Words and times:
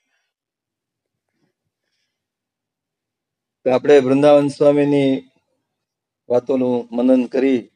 આપણે 3.66 3.96
વૃંદાવન 3.98 4.48
સ્વામીની 4.48 5.12
વાતોનું 6.28 6.88
મનન 6.92 7.26
કરી 7.26 7.70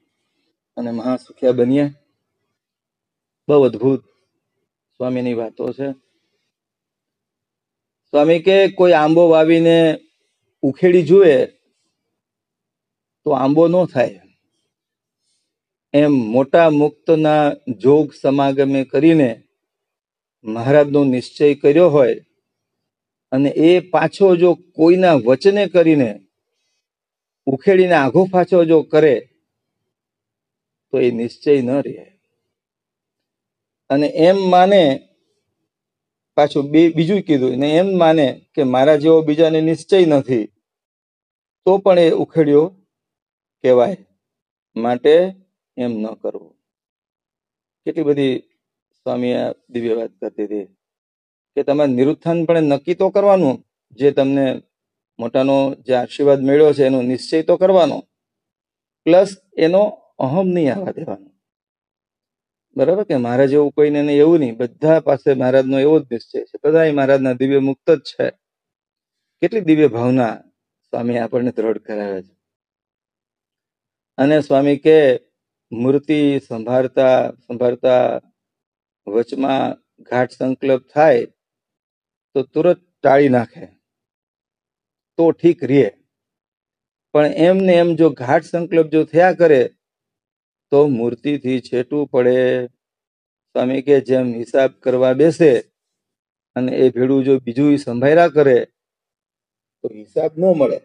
અને 0.76 0.90
મહાસુખ્યા 0.90 1.52
બનીએ. 1.52 1.90
બહુ 3.48 3.62
અદભુત 3.62 4.00
સ્વામીની 4.96 5.34
વાતો 5.34 5.72
છે. 5.72 5.92
સ્વામી 8.10 8.38
કે 8.38 8.68
કોઈ 8.68 8.92
આંબો 8.92 9.28
વાવીને 9.28 9.98
ઉખેડી 10.62 11.02
જુએ 11.02 11.46
તો 13.24 13.30
આંબો 13.30 13.68
ન 13.68 13.86
થાય. 13.86 14.20
એમ 15.94 16.12
મોટા 16.12 16.70
મુક્તના 16.70 17.52
જોગ 17.78 18.12
સમાગમે 18.22 18.84
કરીને 18.84 19.42
મહારાજનો 20.44 21.04
નિશ્ચય 21.04 21.54
કર્યો 21.54 21.88
હોય 21.88 22.20
અને 23.32 23.50
એ 23.50 23.80
પાછો 23.80 24.36
જો 24.36 24.54
કોઈના 24.54 25.14
વચને 25.14 25.66
કરીને 25.66 26.27
ઉખેડીને 27.48 27.94
આઘો 27.94 28.22
પાછો 28.32 28.64
જો 28.64 28.78
કરે, 28.82 29.14
તો 30.90 31.00
એ 31.00 31.10
નિશ્ચય 31.10 31.62
ન 31.62 31.70
રહે. 31.80 32.06
અને 33.90 34.06
એમ 34.26 34.38
માને, 34.50 34.82
પાછું 36.36 36.70
બે, 36.70 36.80
બીજું 36.92 37.20
કીધું, 37.20 37.56
ને 37.56 37.68
એમ 37.76 37.88
માને 37.98 38.26
કે 38.54 38.62
મારા 38.64 38.96
જેવો 38.96 39.18
બીજાને 39.22 39.60
નિશ્ચય 39.60 40.06
નથી, 40.06 40.44
તો 41.66 41.78
પણ 41.78 41.98
એ 41.98 42.10
ઉખેડ્યો 42.12 42.64
કહેવાય. 43.64 43.96
માટે 44.76 45.14
એમ 45.76 45.92
ન 46.00 46.06
કરવું. 46.14 46.52
કેટલી 47.86 48.02
બધી 48.02 48.38
સ્વામી 49.02 49.34
દિવ્ય 49.70 49.94
વાત 49.94 50.12
કરતી 50.20 50.44
હતી 50.44 50.64
કે 51.56 51.62
તમારે 51.62 51.92
નિરુત્થાન 51.92 52.38
પણ 52.44 52.62
નક્કી 52.62 52.94
તો 52.94 53.06
કરવાનું, 53.10 53.56
જે 53.92 54.10
તમને 54.10 54.46
મોટાનો 55.18 55.74
જે 55.74 55.94
આશીર્વાદ 55.94 56.40
મેળ્યો 56.40 56.72
છે, 56.72 56.84
એનો 56.84 57.02
નિશ્ચય 57.02 57.42
તો 57.42 57.56
કરવાનો. 57.56 58.04
પ્લસ 59.04 59.36
એનો 59.58 59.82
અહમ 60.18 60.48
નહીં 60.48 60.74
આવવા 60.74 60.92
દેવાનો. 60.92 61.30
બરાબર 62.76 63.04
કે 63.04 63.16
મહારાજ 63.16 63.52
એવું 63.52 63.72
કોઈને 63.72 64.02
નહીં, 64.02 64.18
એવું 64.18 64.38
નહીં. 64.38 64.56
બધા 64.56 65.00
પાસે 65.00 65.34
મહારાજનો 65.34 65.78
એવો 65.78 66.00
જ 66.00 66.02
નિશ્ચય 66.02 66.44
છે. 66.44 66.58
બધા 66.64 66.92
મહારાજના 66.92 67.32
દિવ્ય 67.32 67.58
મુક્ત 67.58 67.90
જ 67.90 67.98
છે. 67.98 68.30
કેટલી 69.40 69.60
દિવ્ય 69.60 69.88
ભાવના 69.88 70.34
સ્વામી 70.90 71.18
આપણને 71.18 71.52
દ્રઢ 71.52 71.78
કરાવે 71.78 72.22
છે. 72.22 72.36
અને 74.18 74.40
સ્વામી 74.40 74.76
કે, 74.76 75.20
મૂર્તિ 75.72 76.40
સંભાળતા 76.48 77.30
સંભાળતા 77.30 78.20
વચમાં 79.06 79.84
ઘાટ 80.02 80.30
સંકલ્પ 80.30 80.88
થાય 80.94 81.26
તો 82.34 82.42
તુરત 82.42 82.80
ટાળી 83.02 83.28
નાખે. 83.28 83.77
તો 85.18 85.24
ઠીક 85.32 85.64
રહે. 85.64 85.86
પણ 87.14 87.32
એમ 87.46 87.56
ને 87.66 87.74
એમ 87.82 87.90
જો 87.96 88.08
ઘાટ 88.20 88.44
સંકલ્પ 88.44 88.88
જો 88.92 89.00
થયા 89.04 89.38
કરે, 89.40 89.62
તો 90.72 90.78
મૂર્તિથી 90.88 91.60
છેટું 91.60 92.10
પડે. 92.12 92.36
સ્વામી 93.54 93.82
કે 93.82 93.96
જેમ 94.00 94.26
હિસાબ 94.34 94.70
કરવા 94.84 95.14
બેસે 95.20 95.50
અને 96.56 96.72
એ 96.76 96.90
ભેડું 96.90 97.24
જો 97.26 97.34
બીજું 97.46 97.78
સંભાળ્યા 97.78 98.34
કરે, 98.36 98.58
તો 99.84 99.86
હિસાબ 99.94 100.32
ન 100.38 100.44
મળે. 100.58 100.78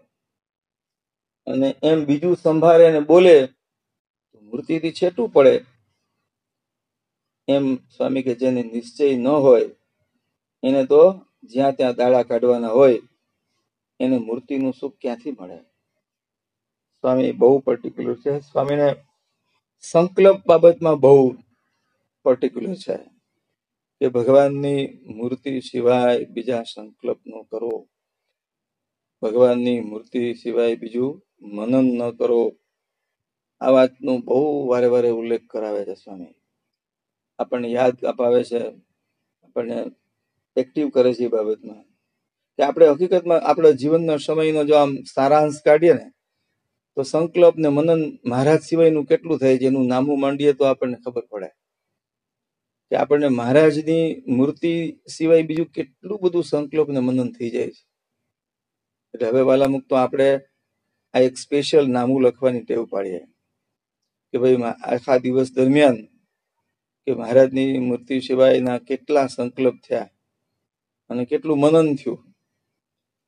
અને 1.47 1.69
એમ 1.83 1.99
બીજું 2.05 2.35
સંભાળે 2.35 2.85
અને 2.88 3.01
બોલે, 3.11 3.38
તો 4.29 4.38
મૂર્તિથી 4.41 4.97
છેટું 4.99 5.29
પડે. 5.35 5.55
એમ 7.47 7.66
સ્વામી 7.95 8.25
કે 8.27 8.33
જેને 8.41 8.61
નિશ્ચય 8.63 9.16
ન 9.17 9.27
હોય, 9.45 9.69
એને 10.63 10.81
તો 10.91 11.01
જ્યાં 11.51 11.75
ત્યાં 11.77 11.97
દાડા 11.99 12.29
કાઢવાના 12.29 12.77
હોય 12.79 12.99
એને 14.03 14.18
મૂર્તિનું 14.18 14.74
સુખ 14.74 14.97
ક્યાંથી 15.02 15.31
મળે? 15.31 15.58
સ્વામી 17.02 17.31
બહુ 17.31 17.59
પર્ટિક્યુલર 17.59 18.16
છે. 18.16 18.40
સ્વામીને 18.40 18.96
સંકલ્પ 19.81 20.41
બાબતમાં 20.47 21.00
બહુ 21.00 21.36
પર્ટિક્યુલર 22.24 22.75
છે 22.75 22.97
કે 24.00 24.08
ભગવાનની 24.08 25.00
મૂર્તિ 25.06 25.62
સિવાય 25.62 26.25
બીજા 26.25 26.64
સંકલ્પ 26.64 27.19
ન 27.28 27.41
કરો. 27.41 27.88
ભગવાનની 29.22 29.80
મૂર્તિ 29.80 30.34
સિવાય 30.34 30.75
બીજું 30.75 31.22
મનન 31.41 31.85
ન 31.85 32.12
કરો. 32.12 32.56
આ 33.62 33.70
વાતનો 33.70 34.18
બહુ 34.18 34.68
વારે 34.68 34.88
વારે 34.88 35.09
ઉલ્લેખ 35.09 35.46
કરાવે 35.47 35.85
છે 35.85 35.94
સ્વામી. 35.94 36.35
આપણને 37.40 37.68
યાદ 37.68 38.06
અપાવે 38.06 38.44
છે. 38.44 38.62
આપણને 39.44 39.85
એક્ટિવ 40.56 40.90
કરે 40.90 41.14
છે 41.14 41.24
એ 41.24 41.28
બાબતમાં. 41.28 41.92
કે 42.59 42.64
આપણે 42.64 42.88
હકીકતમાં 42.88 43.41
આપણા 43.41 43.69
જીવનના 43.72 44.18
સમયનો 44.18 44.64
જો 44.64 44.75
આમ 44.75 44.91
સારાંશ 45.16 45.59
કાઢીએ 45.66 45.94
ને, 45.94 46.06
તો 46.96 47.03
સંકલ્પ 47.03 47.56
ને 47.58 47.69
મનન 47.69 48.02
મહારાજ 48.25 48.62
સિવાયનું 48.62 49.06
કેટલું 49.06 49.40
થાય 49.40 49.58
છે 49.58 49.69
નામું 49.69 50.19
માંડીએ 50.19 50.53
તો 50.53 50.64
આપણને 50.66 50.97
ખબર 51.06 51.25
પડે. 51.31 51.50
કે 52.91 52.96
આપણને 52.96 53.28
મહારાજની 53.28 54.24
મૂર્તિ 54.28 54.74
સિવાય 55.08 55.44
બીજું 55.44 55.66
કેટલું 55.66 56.19
બધું 56.22 56.44
સંકલ્પ 56.44 56.90
ને 56.90 57.00
મનન 57.00 57.30
થઈ 57.31 57.50
જાય 57.50 57.72
છે. 57.72 57.84
એટલે 59.14 59.28
હવે 59.28 59.41
વાલામુક 59.41 59.84
તો 59.90 59.96
આપણે 59.96 60.30
આ 61.14 61.20
એક 61.20 61.38
સ્પેશિયલ 61.38 61.85
નામું 61.88 62.24
લખવાની 62.24 62.64
ટેવ 62.64 62.85
પાડીએ. 62.85 63.22
કે 64.34 64.38
ભાઈ 64.38 64.58
આખા 64.64 65.18
દિવસ 65.18 65.50
દરમિયાન 65.53 65.97
કે 67.08 67.12
મહારાજની 67.14 67.80
મૂર્તિ 67.80 68.22
સિવાયના 68.22 68.80
કેટલા 68.80 69.28
સંકલ્પ 69.28 69.75
થયા 69.88 70.09
અને 71.09 71.25
કેટલું 71.25 71.59
મનન 71.59 71.96
થયું. 71.96 72.32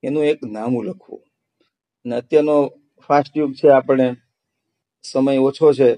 એનું 0.05 0.23
એક 0.23 0.39
નામું 0.43 0.85
લખવું. 0.85 1.21
અને 2.05 2.15
અત્યારનો 2.15 2.57
ફાસ્ટ 3.05 3.37
યુગ 3.37 3.53
છે, 3.53 3.67
આપણે 3.69 4.07
સમય 5.03 5.37
ઓછો 5.37 5.73
છે, 5.73 5.89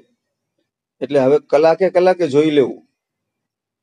એટલે 1.02 1.20
હવે 1.20 1.38
કલાકે 1.40 1.90
કલાકે 1.90 2.28
જોઈ 2.28 2.52
લેવું. 2.52 2.82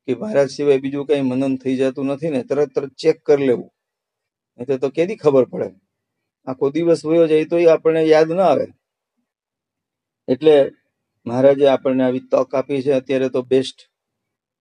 કે 0.07 0.15
મહારાજ 0.15 0.49
સિવાય 0.49 0.77
બીજું 0.77 1.07
કઈ 1.07 1.21
મનન 1.21 1.57
થઈ 1.57 1.77
જતું 1.77 2.05
નથી 2.05 2.29
ને, 2.29 2.43
તરત 2.43 2.69
તરત 2.75 2.91
ચેક 2.93 3.17
કરી 3.23 3.47
લેવું. 3.47 3.69
નહીં 4.59 4.79
તો 4.79 4.89
કેદી 4.89 5.15
ખબર 5.15 5.45
પડે? 5.45 5.69
આખો 6.45 6.69
દિવસ 6.69 7.05
વયો 7.05 7.27
જાય 7.27 7.45
તો 7.45 7.57
આપણને 7.69 8.01
યાદ 8.03 8.31
ના 8.31 8.43
આવે. 8.43 8.67
એટલે 10.27 10.55
મહારાજે 11.25 11.67
આપણને 11.67 12.03
આવી 12.03 12.19
તક 12.19 12.55
આપી 12.55 12.81
છે, 12.81 12.91
અત્યારે 12.91 13.29
તો 13.29 13.41
બેસ્ટ 13.41 13.77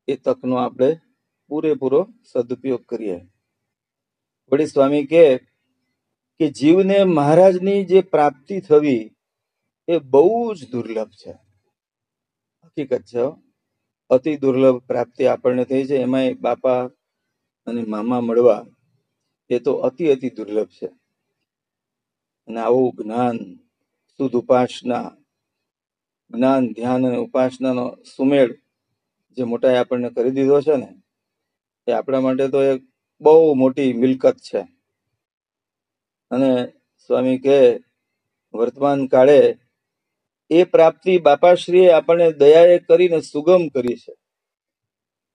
એ 0.09 0.17
તકનો 0.17 0.57
આપણે 0.57 0.89
પૂરેપૂરો 1.49 2.01
સદુપયોગ 2.33 2.85
કરીએ. 2.85 3.19
વળી 4.53 4.67
સ્વામી 4.67 5.07
કે 5.07 5.25
કે 6.41 6.49
જીવને 6.51 7.05
મહારાજની 7.05 7.85
જે 7.85 8.01
પ્રાપ્તિ 8.01 8.61
થવી 8.61 9.11
એ 9.89 9.99
બહુ 9.99 10.55
જ 10.55 10.71
દુર્લભ 10.71 11.11
છે. 11.11 11.33
હકીકત 12.65 13.03
છે 13.03 13.25
અતિ 14.11 14.37
દુર્લભ 14.37 14.87
પ્રાપ્તિ 14.87 15.27
આપણને 15.27 15.65
થઈ 15.65 15.85
છે. 15.87 15.97
એમાંય 15.97 16.35
બાપા 16.35 16.85
અને 17.67 17.83
મામા 17.83 18.21
મળવા 18.21 18.67
એ 19.51 19.59
તો 19.59 19.73
અતિ 19.75 20.09
અતિ 20.09 20.31
દુર્લભ 20.31 20.69
છે. 20.69 20.87
અને 22.49 22.61
આવું 22.61 22.93
જ્ઞાન, 22.99 23.39
શુદ્ધ 24.19 24.37
ઉપાસના, 24.37 25.17
જ્ઞાન, 26.31 26.73
ધ્યાન 26.73 27.07
અને 27.07 27.17
ઉપાસનાનો 27.17 27.97
સુમેળ 28.17 28.53
જે 29.37 29.45
મોટાએ 29.45 29.77
આપણને 29.77 30.11
કરી 30.11 30.31
દીધો 30.31 30.61
છે 30.61 30.77
ને, 30.77 30.89
એ 31.87 31.93
આપણા 31.93 32.21
માટે 32.21 32.49
તો 32.49 32.63
એક 32.63 32.83
બહુ 33.21 33.55
મોટી 33.55 33.93
મિલકત 33.93 34.37
છે. 34.39 34.74
અને 36.35 36.67
સ્વામી 37.07 37.39
કે 37.39 37.59
વર્તમાન 38.55 39.07
કાળે 39.07 39.57
એ 40.51 40.65
પ્રાપ્તિ 40.65 41.19
બાપાશ્રીએ 41.19 41.91
આપણને 41.91 42.33
દયાએ 42.33 42.79
કરીને 42.79 43.21
સુગમ 43.21 43.69
કરી 43.69 43.97
છે 43.97 44.15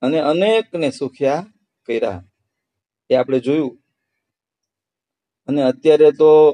અને 0.01 0.19
અનેકને 0.19 0.91
સુખ્યા 0.91 1.45
કર્યા. 1.85 2.23
એ 3.09 3.15
આપણે 3.15 3.39
જોયું. 3.39 3.79
અને 5.47 5.61
અત્યારે 5.63 6.11
તો 6.11 6.53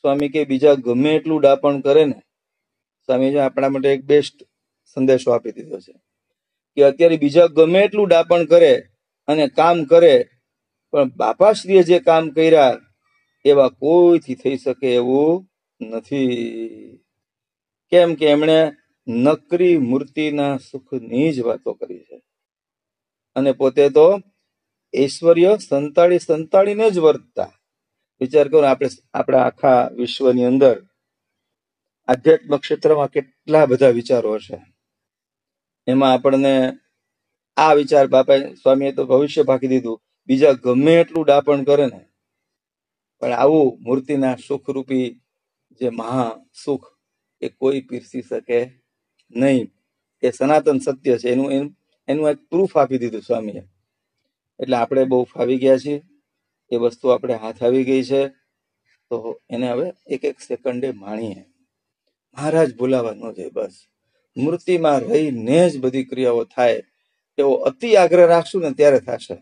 સ્વામી 0.00 0.28
કે 0.28 0.44
બીજા 0.44 0.74
ગમે 0.74 1.14
એટલું 1.14 1.40
ડાપણ 1.40 1.80
કરે 1.80 2.04
ને, 2.04 2.22
સ્વામીજી 3.06 3.38
આપણા 3.38 3.68
માટે 3.68 3.92
એક 3.92 4.04
બેસ્ટ 4.04 4.46
સંદેશો 4.94 5.30
આપી 5.30 5.52
દીધો 5.52 5.78
છે. 5.78 5.92
કે 6.76 6.82
અત્યારે 6.82 7.16
બીજા 7.16 7.46
ગમે 7.46 7.80
એટલું 7.80 8.08
ડાપણ 8.08 8.44
કરે 8.44 8.82
અને 9.26 9.48
કામ 9.48 9.84
કરે, 9.84 10.24
પણ 10.90 11.10
બાપાશ્રીએ 11.16 11.82
જે 11.82 11.98
કામ 11.98 12.30
કર્યા 12.30 12.80
એવા 13.44 13.68
કોઈથી 13.68 14.34
થઈ 14.34 14.56
શકે 14.56 14.94
એવું 14.94 15.48
નથી. 15.80 17.00
કેમ 17.90 18.14
કે 18.14 18.26
એમણે 18.26 18.72
નકરી 19.08 19.78
મૂર્તિના 19.78 20.56
સુખની 20.56 21.32
જ 21.32 21.40
વાતો 21.40 21.72
કરી 21.72 21.98
છે. 21.98 22.22
અને 23.34 23.52
પોતે 23.52 23.88
તો 23.88 24.20
ઐશ્વર્ય 24.96 25.58
સંતાડી 25.68 26.18
સંતાડીને 26.18 26.90
જ 26.90 26.98
વર્તતા. 26.98 27.50
વિચાર 28.20 28.48
કરો 28.48 28.62
આપણે 28.62 28.88
આપણા 29.14 29.38
આખા 29.38 29.88
વિશ્વની 29.88 30.44
અંદર 30.44 30.82
આધ્યાત્મ 32.08 32.56
ક્ષેત્રમાં 32.56 33.10
કેટલા 33.10 33.66
બધા 33.66 33.88
વિચારો 33.88 34.38
છે 34.38 34.56
એમાં 35.86 36.12
આપણને 36.12 36.72
આ 37.56 37.72
વિચાર 37.74 38.06
બાપા 38.06 38.38
સ્વામીએ 38.38 38.92
તો 38.92 39.04
ભવિષ્ય 39.04 39.42
ભાગી 39.42 39.68
દીધું. 39.68 40.00
બીજા 40.26 40.52
ગમે 40.52 40.94
એટલું 40.94 41.26
ડાપણ 41.26 41.64
કરે 41.64 41.86
ને 41.86 42.13
પણ 43.20 43.32
આવું 43.32 43.78
મૂર્તિના 43.80 44.36
સુખરૂપી 44.48 45.20
જે 45.80 45.88
મહા 45.88 46.36
સુખ 46.64 46.86
એ 47.40 47.48
કોઈ 47.48 47.80
પીરસી 47.80 48.22
શકે 48.22 48.70
નહીં. 49.36 49.72
એ 50.22 50.30
સનાતન 50.30 50.78
સત્ય 50.78 51.18
છે. 51.18 51.28
એનું 51.28 51.52
એનું 52.08 52.30
એક 52.30 52.36
પ્રૂફ 52.36 52.76
આપી 52.76 52.98
દીધું 52.98 53.22
સ્વામીએ. 53.22 53.62
એટલે 54.60 54.76
આપણે 54.76 55.04
બહુ 55.04 55.24
ફાવી 55.24 55.56
ગયા 55.56 55.78
છીએ. 55.78 56.02
એ 56.70 56.76
વસ્તુ 56.76 57.08
આપણે 57.08 57.34
હાથ 57.34 57.62
આવી 57.62 57.84
ગઈ 57.84 58.02
છે. 58.02 58.28
તો 59.10 59.40
એને 59.50 59.70
હવે 59.70 59.92
એક 60.06 60.24
એક 60.24 60.40
સેકન્ડે 60.40 60.92
માણીએ. 60.92 61.44
મહારાજ 62.38 62.76
ભૂલાવા 62.76 63.12
ન 63.14 63.32
જાય 63.32 63.50
બસ. 63.50 63.86
મૂર્તિમાં 64.36 65.00
રહીને 65.00 65.70
જ 65.70 65.80
બધી 65.80 66.04
ક્રિયાઓ 66.04 66.44
થાય. 66.44 66.82
એવો 67.38 67.54
અતિ 67.54 67.96
આગ્રહ 67.96 68.26
રાખશું 68.26 68.62
ને 68.62 68.70
ત્યારે 68.70 69.00
થશે. 69.00 69.34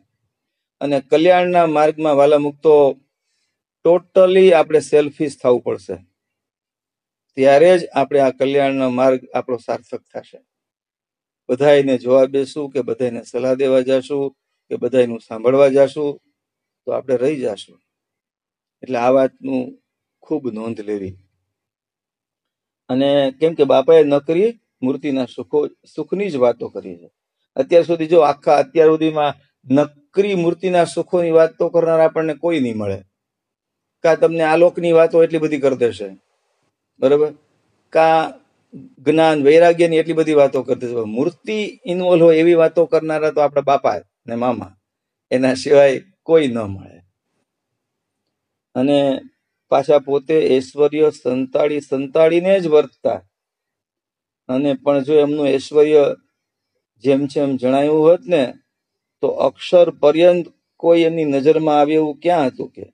અને 0.81 1.01
કલ્યાણના 1.01 1.67
માર્ગમાં 1.67 2.17
વાલા 2.17 2.39
મુક્તો 2.39 3.01
ટોટલી 3.85 4.53
આપણે 4.53 4.81
સેલ્ફિશ 4.81 5.39
થવું 5.43 5.61
પડશે. 5.61 5.95
ત્યારે 7.35 7.79
જ 7.79 7.89
આપણે 7.95 8.21
આ 8.21 8.31
કલ્યાણનો 8.31 8.91
માર્ગ 8.91 9.21
આપણો 9.35 9.57
સાર્થક 9.57 10.03
થશે. 10.15 10.39
બધાને 11.49 11.99
જોવા 11.99 12.25
બેસું 12.25 12.71
કે 12.71 12.81
બધાને 12.81 13.23
સલાહ 13.23 13.55
દેવા 13.55 13.81
જશું 13.81 14.33
કે 14.71 14.77
બધાનું 14.77 15.21
સાંભળવા 15.21 15.69
જશું 15.69 16.21
તો 16.85 16.93
આપણે 16.93 17.17
રહી 17.17 17.41
જશું. 17.41 17.81
એટલે 18.83 18.99
આ 18.99 19.11
વાતનું 19.11 19.79
ખૂબ 20.23 20.53
નોંધ 20.53 20.81
લેવી. 20.81 21.17
અને 22.89 23.35
કેમ 23.41 23.55
કે 23.55 23.65
બાપાએ 23.65 24.03
નકરી 24.05 24.61
મૂર્તિના 24.83 25.25
સુખો, 25.25 25.67
સુખની 25.67 26.31
જ 26.31 26.37
વાતો 26.37 26.69
કરી 26.69 26.97
છે. 26.97 27.11
અત્યાર 27.57 27.83
સુધી 27.83 28.07
જો 28.07 28.21
આખા, 28.21 28.57
અત્યાર 28.57 28.89
સુધીમાં 28.89 29.35
નકરી 29.71 30.35
મૂર્તિના 30.35 30.85
સુખોની 30.85 31.31
વાતો 31.31 31.69
કરનાર 31.69 32.01
આપણને 32.01 32.35
કોઈ 32.35 32.61
નહીં 32.61 32.77
મળે. 32.77 33.12
કા 34.03 34.15
તમને 34.15 34.43
આલોકની 34.43 34.93
વાતો 34.93 35.25
એટલી 35.25 35.39
બધી 35.39 35.61
કરી 35.61 35.77
દેશે? 35.77 36.17
બરોબર? 37.01 37.33
કા 37.91 38.35
જ્ઞાન, 38.99 39.43
વૈરાગ્યની 39.43 39.97
એટલી 39.97 40.13
બધી 40.13 40.35
વાતો 40.35 40.63
કરતી 40.63 40.87
છે 40.87 40.93
મૂર્તિ 40.93 41.81
ઇન્વોલ્વ 41.85 42.25
હોય 42.25 42.37
એવી 42.37 42.55
વાતો 42.55 42.87
કરનારા 42.87 43.31
તો 43.31 43.41
આપણા 43.41 43.61
બાપા 43.61 44.01
ને 44.27 44.35
મામા, 44.35 44.77
એના 45.31 45.55
સિવાય 45.55 46.03
કોઈ 46.23 46.47
ન 46.47 46.59
મળે. 46.59 47.03
અને 48.75 49.21
પાછા 49.69 49.99
પોતે 49.99 50.57
ઐશ્વર્ય 50.57 51.11
સંતાડી 51.11 51.81
સંતાડીને 51.81 52.61
જ 52.61 52.67
વર્તતા. 52.67 53.23
અને 54.49 54.75
પણ 54.75 55.03
જો 55.03 55.15
એમનું 55.15 55.49
ઐશ્વર્ય 55.49 56.17
જેમ 57.05 57.27
જેમ 57.27 57.57
જણાયું 57.57 58.01
હોત 58.01 58.21
ને, 58.27 58.55
તો 59.21 59.27
અક્ષર 59.29 59.91
પર્યંત 59.91 60.47
કોઈ 60.77 61.01
એમની 61.01 61.25
નજરમાં 61.25 61.81
આવે 61.81 61.95
એવું 61.95 62.17
ક્યાં 62.17 62.47
હતું 62.47 62.71
કે? 62.71 62.93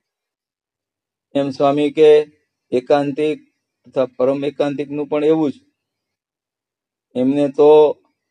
એમ 1.35 1.49
સ્વામી 1.49 1.91
કે 1.91 2.27
એકાંતિક 2.71 3.39
તથા 3.85 4.05
પરમ 4.05 4.45
એકાંતિકનું 4.45 5.07
પણ 5.07 5.23
એવું 5.23 5.51
જ. 5.51 5.55
એમને 7.15 7.49
તો 7.49 7.69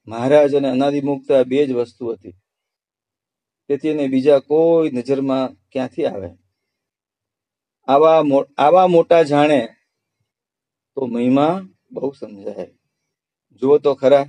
મહારાજ 0.07 0.55
અને 0.55 0.69
અનાદિમુક્ત 0.69 1.33
બે 1.47 1.67
જ 1.67 1.73
વસ્તુ 1.73 2.13
હતી. 2.13 2.35
તેથી 3.69 3.89
એને 3.89 4.09
બીજા 4.09 4.39
કોઈ 4.39 4.91
નજરમાં 4.91 5.55
ક્યાંથી 5.73 6.07
આવે? 6.07 6.31
આવા 7.87 8.23
આવા 8.59 8.87
મોટા 8.87 9.23
જાણે 9.23 9.69
તો 10.95 11.07
મહિમા 11.07 11.69
બહુ 11.91 12.13
સમજાય. 12.13 12.67
જુઓ 13.63 13.79
તો 13.79 13.95
ખરા, 13.95 14.27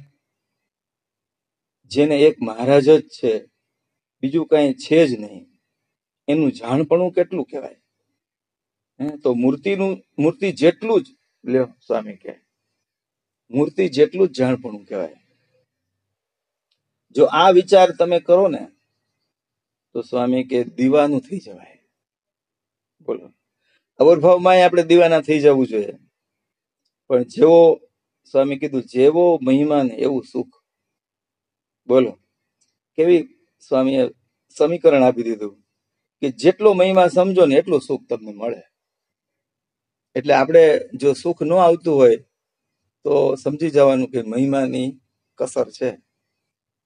જેને 1.91 2.15
એક 2.19 2.41
મહારાજ 2.41 2.89
જ 2.89 3.07
છે, 3.07 3.45
બીજું 4.21 4.47
કઈ 4.47 4.73
છે 4.73 5.07
જ 5.07 5.19
નહીં. 5.19 5.45
એનું 6.27 6.51
જાણપણું 6.51 7.11
કેટલું 7.11 7.45
કહેવાય? 7.45 7.78
તો 9.23 9.33
મૂર્તિનું, 9.33 10.03
મૂર્તિ 10.19 10.51
જેટલું 10.51 11.01
જ, 11.01 11.05
લ્યો 11.45 11.65
સ્વામી 11.87 12.15
કે 12.15 12.35
મૂર્તિ 13.51 13.89
જેટલું 13.89 14.27
જ 14.27 14.37
જાણપણું 14.37 14.85
કહેવાય. 14.85 15.15
જો 17.15 17.25
આ 17.25 17.49
વિચાર 17.49 17.91
તમે 17.91 18.19
કરો 18.19 18.47
ને, 18.47 18.67
તો 19.93 20.01
સ્વામી 20.01 20.43
કે 20.43 20.63
દીવાનું 20.63 21.21
થઈ 21.21 21.39
જવાય. 21.39 21.79
બોલો. 23.05 23.33
અવરભાવમાં 23.97 24.65
આપણે 24.65 24.83
દીવાના 24.83 25.21
થઈ 25.21 25.39
જવું 25.39 25.67
જોઈએ. 25.67 25.93
પણ 27.07 27.23
જેવો 27.23 27.79
સ્વામી 28.31 28.59
કીધું, 28.59 28.83
જેવો 28.83 29.39
મહિમા 29.41 29.83
ને 29.83 29.93
એવું 29.93 30.23
સુખ. 30.23 30.55
બોલો. 31.87 32.19
કેવી 32.95 33.27
સ્વામીએ 33.67 34.09
સમીકરણ 34.57 35.03
આપી 35.03 35.23
દીધું? 35.23 35.63
કે 36.21 36.31
જેટલો 36.31 36.73
મહિમા 36.73 37.07
સમજો 37.07 37.45
ને 37.45 37.55
એટલું 37.55 37.81
સુખ 37.81 38.07
તમને 38.09 38.33
મળે. 38.33 38.68
એટલે 40.15 40.33
આપણે 40.33 40.79
જો 40.93 41.13
સુખ 41.13 41.41
ન 41.41 41.53
આવતું 41.53 41.95
હોય, 41.95 42.15
તો 43.03 43.35
સમજી 43.35 43.69
જવાનું 43.69 44.09
કે 44.09 44.21
મહિમાની 44.21 44.99
કસર 45.37 45.69
છે. 45.69 45.91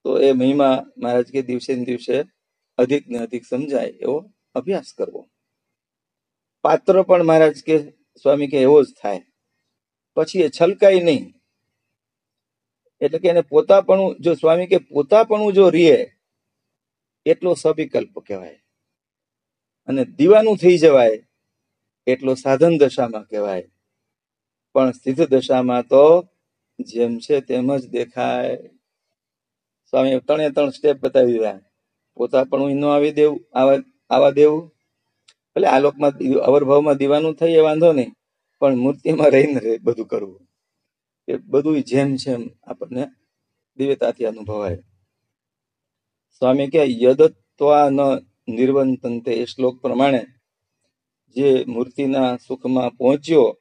તો 0.04 0.20
એ 0.20 0.32
મહિમા 0.32 0.86
મહારાજ 0.98 1.32
કે 1.32 1.42
દિવસે 1.42 1.76
ને 1.76 1.86
દિવસે 1.86 2.24
અધિક 2.78 3.08
ને 3.08 3.18
અધિક 3.18 3.46
સમજાય 3.46 3.88
એવો 3.88 4.34
અભ્યાસ 4.56 4.94
કરવો. 4.98 5.30
પાત્ર 6.62 7.02
પણ 7.02 7.24
મહારાજ 7.24 7.64
કે 7.64 7.92
સ્વામી 8.22 8.48
કે 8.48 8.62
એવો 8.62 8.84
જ 8.84 8.86
થાય. 9.02 9.22
પછી 10.16 10.40
એ 10.40 10.50
છલકાય 10.50 11.00
નહીં. 11.00 11.34
એટલે 13.02 13.20
કે 13.20 13.28
એને 13.28 13.42
પોતાપણું, 13.42 14.16
જો 14.20 14.34
સ્વામી 14.34 14.68
કે 14.68 14.78
પોતાપણું 14.78 15.54
જો 15.54 15.70
રીએ, 15.70 16.12
એટલો 17.26 17.54
સવિકલ્પ 17.54 18.20
કહેવાય. 18.20 18.60
અને 19.88 20.06
દીવાનું 20.06 20.58
થઈ 20.58 20.78
જવાય 20.78 21.26
એટલો 22.08 22.32
સાધન 22.36 22.74
દશામાં 22.82 23.26
કહેવાય. 23.30 23.68
પણ 24.76 24.92
સ્થિત 24.98 25.20
દશામાં 25.32 25.84
તો 25.92 26.06
જેમ 26.80 27.14
છે 27.24 27.36
તેમ 27.48 27.68
જ 27.82 27.84
દેખાય. 27.96 28.58
સ્વામી 29.90 30.20
ત્રણે 30.28 30.48
ત્રણ 30.56 30.76
સ્ટેપ 30.76 30.98
બતાવી 31.04 31.40
દીધા 32.18 32.46
પણ 32.50 32.78
ન 32.80 32.84
આવી 32.86 33.14
દેવું, 33.20 33.40
આવા 33.60 33.80
આવા 34.14 34.38
દેવું. 34.40 34.64
એટલે 35.56 35.68
આ 35.70 35.84
લોકમાં 35.86 36.14
અવરભાવમાં 36.48 37.00
દીવાનું 37.00 37.38
થઈ 37.40 37.56
એ 37.60 37.66
વાંધો 37.68 37.90
નહીં, 37.98 38.12
પણ 38.62 38.82
મૂર્તિમાં 38.84 39.32
રહીને 39.34 39.60
રહે 39.66 39.74
બધું 39.86 40.08
કરવું. 40.12 40.42
એ 41.28 41.34
બધું 41.52 41.78
જેમ 41.90 42.10
જેમ 42.22 42.42
આપણને 42.70 43.04
દિવ્યતાથી 43.78 44.30
અનુભવાય. 44.32 44.80
સ્વામી 46.38 46.70
કે 46.74 46.82
યદત્વા 47.04 47.86
ન 47.98 48.00
નિર્વંતન 48.56 49.16
તે 49.26 49.32
શ્લોક 49.52 49.76
પ્રમાણે 49.84 50.22
જે 51.36 51.66
મૂર્તિના 51.68 52.38
સુખમાં 52.38 52.92
પહોંચ્યો, 52.92 53.60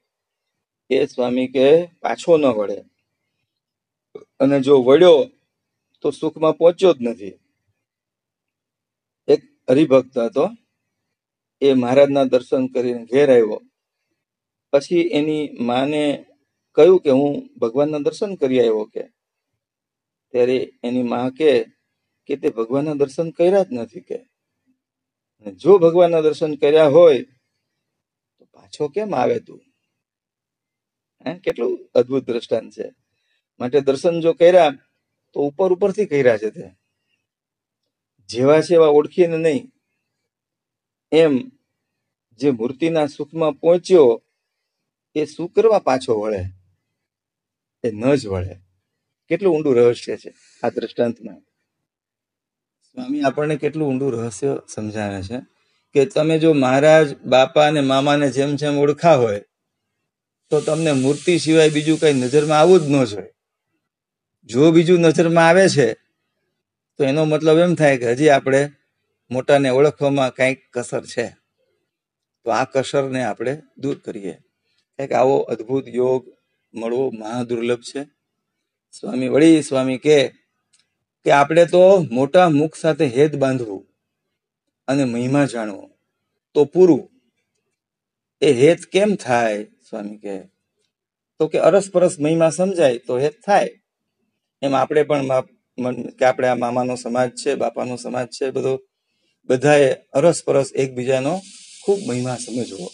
એ 0.91 1.07
સ્વામી 1.07 1.47
કે 1.47 1.87
પાછો 1.87 2.37
ન 2.37 2.45
વળે. 2.47 2.85
અને 4.41 4.61
જો 4.61 4.83
વળ્યો, 4.83 5.31
તો 6.01 6.11
સુખમાં 6.11 6.53
પહોંચ્યો 6.53 6.93
જ 6.93 6.97
નથી. 7.01 7.33
એક 9.29 9.41
હરિભક્ત 9.71 10.19
હતો, 10.19 10.49
એ 11.61 11.75
મહારાજના 11.75 12.25
દર્શન 12.25 12.67
કરીને 12.67 13.05
ઘેર 13.05 13.31
આવ્યો. 13.31 13.63
પછી 14.73 15.01
એની 15.01 15.49
માને 15.61 16.25
કહ્યું 16.73 17.01
કે 17.01 17.11
હું 17.11 17.51
ભગવાનના 17.59 17.99
દર્શન 17.99 18.35
કરી 18.35 18.61
આવ્યો 18.61 18.85
કે. 18.85 19.03
ત્યારે 20.31 20.73
એની 20.83 21.03
મા 21.03 21.31
કે 21.31 21.65
કે 22.27 22.37
તે 22.37 22.49
ભગવાનના 22.49 22.95
દર્શન 22.95 23.31
કર્યા 23.31 23.63
જ 23.63 23.73
નથી 23.73 24.01
કે. 24.01 24.19
જો 25.57 25.79
ભગવાનના 25.79 26.21
દર્શન 26.21 26.55
કર્યા 26.55 26.89
હોય 26.89 27.25
પાછો 28.73 28.89
કેમ 28.89 29.15
આવે 29.15 29.41
તું? 29.41 29.61
કેટલું 31.41 31.91
અદ્ભુત 31.95 32.27
દ્રષ્ટાંત 32.27 32.73
છે. 32.73 32.95
માટે 33.61 33.81
દર્શન 33.81 34.21
જો 34.21 34.33
કર્યા, 34.33 34.71
તો 35.33 35.41
ઉપર 35.41 35.73
ઉપરથી 35.73 36.07
કર્યા 36.07 36.39
છે 36.39 36.51
તે. 36.51 36.75
જેવા 38.27 38.61
છે 38.61 38.75
એવા 38.75 38.87
ઓળખીને 38.87 39.37
નહીં. 39.37 39.73
એમ 41.13 41.53
જે 42.37 42.51
મૂર્તિના 42.51 43.07
સુખમાં 43.07 43.53
પહોંચ્યો, 43.53 44.23
એ 45.15 45.25
શું 45.25 45.49
કરવા 45.49 45.79
પાછો 45.79 46.21
વળે? 46.21 46.45
એ 47.85 47.91
ન 47.91 48.15
જ 48.15 48.27
વળે. 48.27 48.57
કેટલું 49.29 49.55
ઊંડું 49.55 49.77
રહસ્ય 49.77 50.17
છે 50.17 50.35
આ 50.63 50.69
દ્રષ્ટાંતમાં. 50.69 51.41
સ્વામી 52.93 53.23
આપણને 53.23 53.57
કેટલું 53.57 53.89
ઊંડું 53.89 54.13
રહસ્ય 54.13 54.61
સમજાવે 54.69 55.23
છે. 55.23 55.52
કે 55.95 56.05
તમે 56.05 56.39
જો 56.39 56.53
મહારાજ 56.53 57.09
બાપા 57.25 57.67
અને 57.67 57.81
મામાને 57.81 58.31
જેમ 58.31 58.57
જેમ 58.57 58.79
ઓળખા 58.79 59.17
હોય, 59.17 59.41
તો 60.51 60.61
તમને 60.61 60.93
મૂર્તિ 60.93 61.39
સિવાય 61.39 61.71
બીજું 61.71 62.01
કઈ 62.01 62.13
નજરમાં 62.13 62.61
આવવું 62.61 62.81
જ 62.81 62.87
ન 62.89 63.05
જોઈએ. 63.05 63.31
જો 64.51 64.71
બીજું 64.71 65.01
નજરમાં 65.01 65.49
આવે 65.49 65.69
છે, 65.69 65.89
તો 66.99 67.05
એનો 67.05 67.25
મતલબ 67.25 67.59
એમ 67.59 67.75
થાય 67.75 67.97
કે 67.99 68.13
હજી 68.13 68.29
આપણે 68.29 68.71
મોટાને 69.31 69.69
ઓળખવામાં 69.71 70.31
કાંઈક 70.31 70.61
કસર 70.73 71.05
છે. 71.05 71.27
તો 72.45 72.51
આ 72.51 72.65
કસરને 72.65 73.23
આપણે 73.25 73.53
દૂર 73.79 73.97
કરીએ. 74.05 74.35
કંઈક 74.99 75.13
આવો 75.13 75.37
અદ્ભુત 75.53 75.89
યોગ 75.89 76.23
મળવો 76.75 77.11
મહાદુર્લભ 77.11 77.81
છે. 77.81 78.03
સ્વામી 78.93 79.29
વળી 79.29 79.63
સ્વામી 79.63 79.99
કે 79.99 81.31
આપણે 81.33 81.65
તો 81.67 81.83
મોટા 82.11 82.49
મુખ 82.49 82.77
સાથે 82.77 83.07
હેત 83.07 83.35
બાંધવું. 83.37 83.92
અને 84.89 85.05
મહિમા 85.05 85.45
જાણવો 85.45 85.91
તો 86.55 86.65
પૂરું. 86.65 87.11
એ 88.43 88.53
હેત 88.53 88.81
કેમ 88.93 89.17
થાય? 89.17 89.65
સ્વામી 89.65 90.17
કે 90.17 90.43
તો 91.39 91.49
કે 91.49 91.59
અરસપરસ 91.59 92.21
મહિમા 92.21 92.51
સમજાય, 92.51 92.99
તો 92.99 93.19
હેત 93.19 93.35
થાય. 93.47 93.71
એમ 94.63 94.75
આપણે 94.75 95.03
પણ 95.03 95.23
કે 96.19 96.25
આપણે 96.25 96.49
આ 96.49 96.55
મામાનો 96.55 96.95
સમાજ 96.95 97.31
છે, 97.31 97.55
બાપાનો 97.55 97.97
સમાજ 97.97 98.29
છે, 98.29 98.51
બધો 98.51 98.81
બધાએ 99.49 99.95
અરસપરસ 100.13 100.73
એકબીજાનો 100.75 101.41
ખૂબ 101.85 101.99
મહિમા 102.09 102.37
સમજવો. 102.37 102.87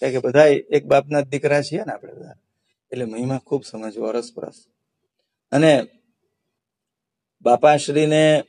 કારણ 0.00 0.12
કે 0.12 0.18
બધા 0.18 0.46
એક 0.46 0.84
બાપના 0.86 1.20
દીકરા 1.20 1.62
છીએ 1.62 1.82
ને 1.84 1.92
આપણે 1.92 2.12
બધા. 2.12 2.34
એટલે 2.92 3.04
મહિમા 3.04 3.38
ખૂબ 3.38 3.62
સમજવો 3.64 4.06
અરસપરસ 4.06 4.64
અને 5.52 5.86
બાપાશ્રીને 7.42 8.42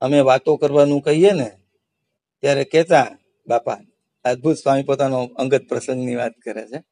અમે 0.00 0.20
વાતો 0.20 0.56
કરવાનું 0.56 1.00
કહીએ 1.00 1.32
ને 1.32 1.50
ત્યારે 2.40 2.64
કહેતા, 2.64 3.18
બાપા, 3.48 3.78
અદભુત 4.24 4.56
સ્વામી 4.56 4.82
પોતાનો 4.82 5.24
અંગત 5.24 5.62
પ્રસંગની 5.68 6.14
વાત 6.14 6.32
કરે 6.44 6.66
છે. 6.66 6.82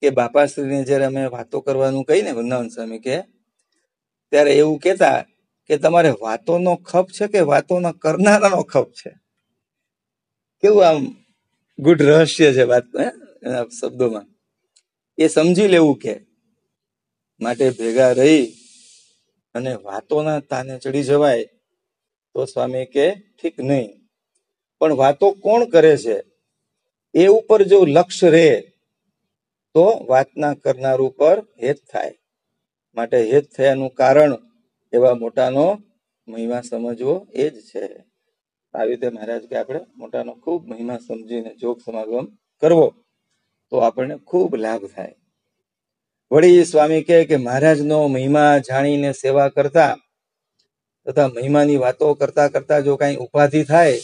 કે 0.00 0.10
બાપાશ્રીને 0.10 0.84
જ્યારે 0.84 1.04
અમે 1.04 1.26
વાતો 1.26 1.60
કરવાનું 1.60 2.04
કહીને 2.04 2.32
વૃંદાવન 2.32 2.68
સ્વામી 2.68 2.98
કે 2.98 3.22
ત્યારે 4.30 4.52
એવું 4.52 4.78
કહેતા 4.78 5.24
કે, 5.66 5.76
તમારે 5.76 6.10
વાતોનો 6.20 6.76
ખપ 6.76 7.08
છે 7.10 7.26
કે 7.26 7.40
વાતોનો 7.40 7.92
કરનારાનો 7.92 8.62
ખપ 8.62 8.90
છે? 8.90 9.10
કેવું 10.60 10.88
આમ 10.88 11.16
ગુડ 11.78 12.02
રહસ્ય 12.02 12.52
છે 12.52 12.62
વાત 12.62 12.84
એના 13.42 13.64
શબ્દોમાં. 13.80 14.26
એ 15.18 15.28
સમજી 15.28 15.68
લેવું 15.68 15.98
કે 15.98 16.20
માટે 17.40 17.70
ભેગા 17.70 18.12
રહી 18.12 18.46
અને 19.54 19.74
વાતોના 19.74 20.40
તાને 20.40 20.78
ચડી 20.78 21.02
જવાય 21.02 21.44
તો 22.34 22.44
સ્વામી 22.44 22.86
કે 22.86 23.14
ઠીક 23.14 23.60
નહીં 23.60 24.03
પણ 24.84 24.92
વાતો 24.92 25.30
કોણ 25.30 25.64
કરે 25.64 25.96
છે? 25.96 26.16
એ 27.14 27.26
ઉપર 27.26 27.62
જો 27.62 27.84
લક્ષ્ય 27.86 28.30
રહે, 28.30 28.60
તો 29.74 30.06
વાતના 30.08 30.54
કરનાર 30.54 31.00
ઉપર 31.00 31.36
હેત 31.62 31.78
થાય. 31.92 32.14
માટે 32.96 33.18
હેત 33.30 33.46
થયાનું 33.56 33.90
કારણ 33.90 34.34
એવા 34.92 35.14
મોટાનો 35.14 35.66
મહિમા 36.28 36.60
સમજવો 36.60 37.26
એ 37.32 37.50
જ 37.50 37.56
છે. 37.60 37.84
આવી 38.74 38.90
રીતે 38.90 39.08
મહારાજ 39.08 39.42
કે 39.46 39.56
આપણે 39.56 39.80
મોટાનો 39.96 40.32
ખૂબ 40.34 40.68
મહિમા 40.68 40.98
સમજીને 40.98 41.54
જોગ 41.54 41.76
સમાગમ 41.84 42.26
કરવો, 42.62 42.94
તો 43.70 43.76
આપણને 43.78 44.16
ખૂબ 44.18 44.56
લાભ 44.56 44.84
થાય. 44.86 45.14
વળી 46.32 46.64
સ્વામી 46.64 47.02
કહે 47.02 47.24
કે 47.24 47.36
મહારાજનો 47.36 48.08
મહિમા 48.08 48.58
જાણીને 48.58 49.12
સેવા 49.12 49.48
કરતા 49.48 49.96
તથા 51.06 51.28
મહિમાની 51.28 51.76
વાતો 51.76 52.14
કરતા 52.14 52.48
કરતા 52.48 52.80
જો 52.80 52.96
કાંઈ 52.96 53.16
ઉપાધિ 53.16 53.64
થાય 53.64 53.98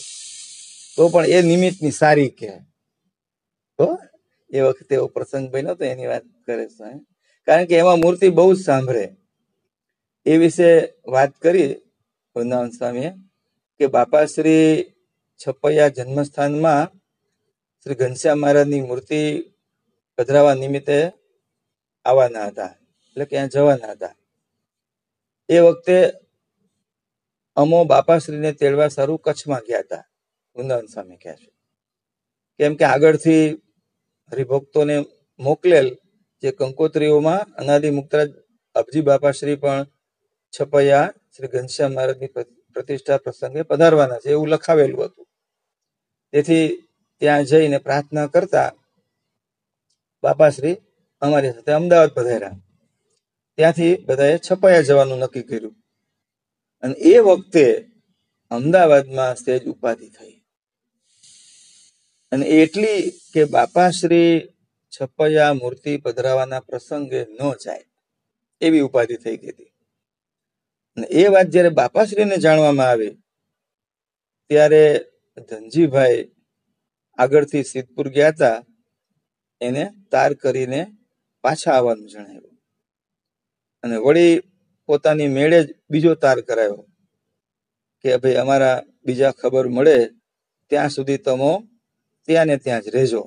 તો 0.95 1.09
પણ 1.09 1.25
એ 1.25 1.41
નિમિત્તની 1.41 1.91
સારી 1.91 2.29
કે. 2.29 2.51
તો 3.77 3.99
એ 4.49 4.61
વખતે 4.61 4.95
એવો 4.95 5.07
પ્રસંગ 5.07 5.49
બન્યો 5.49 5.75
તો 5.75 5.85
એની 5.85 6.07
વાત 6.07 6.23
કરે 6.45 6.67
કારણ 7.45 7.65
કે 7.65 7.75
એમાં 7.77 7.99
મૂર્તિ 7.99 8.29
બહુ 8.29 8.53
જ 8.53 8.63
સાંભળે. 8.63 9.05
એ 10.25 10.37
વિશે 10.37 10.93
વાત 11.07 11.31
કરી 11.41 11.75
વૃંદાવન 12.35 12.69
સ્વામીએ 12.69 13.11
કે 13.79 13.87
બાપાશ્રી 13.87 14.93
છપૈયા 15.41 15.87
જન્મસ્થાનમાં 15.87 16.87
શ્રી 17.83 17.95
ઘનશ્યામ 17.95 18.39
મહારાજની 18.39 18.81
મૂર્તિ 18.81 19.21
પધરાવા 20.17 20.53
નિમિત્તે 20.53 21.11
આવવાના 22.05 22.45
હતા. 22.45 22.71
એટલે 23.09 23.25
કે 23.25 23.47
જવાના 23.47 23.91
હતા. 23.91 24.15
એ 25.49 25.59
વખતે 25.59 25.97
અમો 27.55 27.83
બાપાશ્રીને 27.83 28.51
તેડવા 28.51 28.87
સારું 28.87 29.19
કચ્છમાં 29.19 29.63
ગયા 29.67 29.79
હતા. 29.79 30.10
વૃંદાવન 30.55 30.85
સ્વામી 30.85 31.17
કહે 31.17 31.33
છે? 31.33 31.51
કેમ 32.57 32.75
કે 32.75 32.85
આગળથી 32.85 33.49
હરિભક્તોને 34.31 35.05
મોકલેલ 35.39 35.97
જે 36.41 36.51
કંકોત્રીઓમાં 36.51 37.39
અનાદિ 37.55 37.89
મુક્તરાજ 37.89 38.29
અબજી 38.75 39.01
બાપાશ્રી 39.01 39.55
પણ 39.55 39.85
છપૈયા 40.61 41.13
શ્રી 41.37 41.47
ઘનશ્યામ 41.47 41.91
મહારાજની 41.91 42.27
પ્રતિષ્ઠા 42.73 43.17
પ્રસંગે 43.17 43.61
પધારવાના 43.61 44.19
છે 44.19 44.29
એવું 44.29 44.47
લખાવેલું 44.47 45.05
હતું. 45.05 45.27
તેથી 46.31 46.87
ત્યાં 47.19 47.43
જઈને 47.43 47.77
પ્રાર્થના 47.77 48.27
કરતા 48.27 48.71
બાપાશ્રી 50.23 50.77
અમારી 51.21 51.51
સાથે 51.51 51.71
અમદાવાદ 51.71 52.09
પધાર્યા. 52.09 52.51
ત્યાંથી 53.55 53.95
બધાએ 53.95 54.39
છપાયા 54.51 54.81
જવાનું 54.81 55.17
નક્કી 55.17 55.43
કર્યું. 55.43 55.75
અને 56.81 56.93
એ 56.93 57.19
વખતે 57.19 57.85
અમદાવાદમાં 58.51 59.35
સ્ટેજ 59.35 59.67
ઉપાધિ 59.67 60.09
થઈ. 60.09 60.40
અને 62.31 62.45
એટલી 62.61 63.01
કે 63.33 63.41
બાપાશ્રી 63.45 64.33
છપૈયા 64.93 65.53
મૂર્તિ 65.53 65.91
પધરાવાના 65.97 66.65
પ્રસંગે 66.67 67.21
ન 67.37 67.39
જાય, 67.63 67.85
એવી 68.61 68.85
ઉપાધિ 68.87 69.15
થઈ 69.23 69.37
ગઈ 69.41 69.53
હતી. 69.53 69.71
અને 70.97 71.05
એ 71.21 71.23
વાત 71.33 71.47
જ્યારે 71.53 71.77
બાપાશ્રીને 71.79 72.37
જાણવામાં 72.37 72.91
આવે, 72.91 73.09
ત્યારે 74.49 74.83
ધનજીભાઈ 75.47 76.21
આગળથી 77.17 77.63
સિદ્ધપુર 77.63 78.07
ગયા 78.15 78.33
હતા, 78.35 78.57
એને 79.61 79.83
તાર 80.11 80.31
કરીને 80.41 80.81
પાછા 81.43 81.75
આવવાનું 81.75 82.11
જણાવ્યું. 82.11 82.55
અને 83.83 83.95
વળી 84.05 84.33
પોતાની 84.89 85.35
મેળે 85.37 85.59
જ 85.63 85.67
બીજો 85.91 86.13
તાર 86.23 86.37
કરાયો, 86.47 86.81
કે 88.01 88.09
ભાઈ 88.21 88.41
અમારા 88.43 88.77
બીજા 89.05 89.37
ખબર 89.39 89.65
મળે, 89.75 89.97
ત્યાં 90.71 90.93
સુધી 90.95 91.23
તમો 91.25 91.51
ત્યાં 92.27 92.47
ને 92.47 92.55
ત્યાં 92.57 92.83
જ 92.85 92.87
રહેજો. 92.95 93.21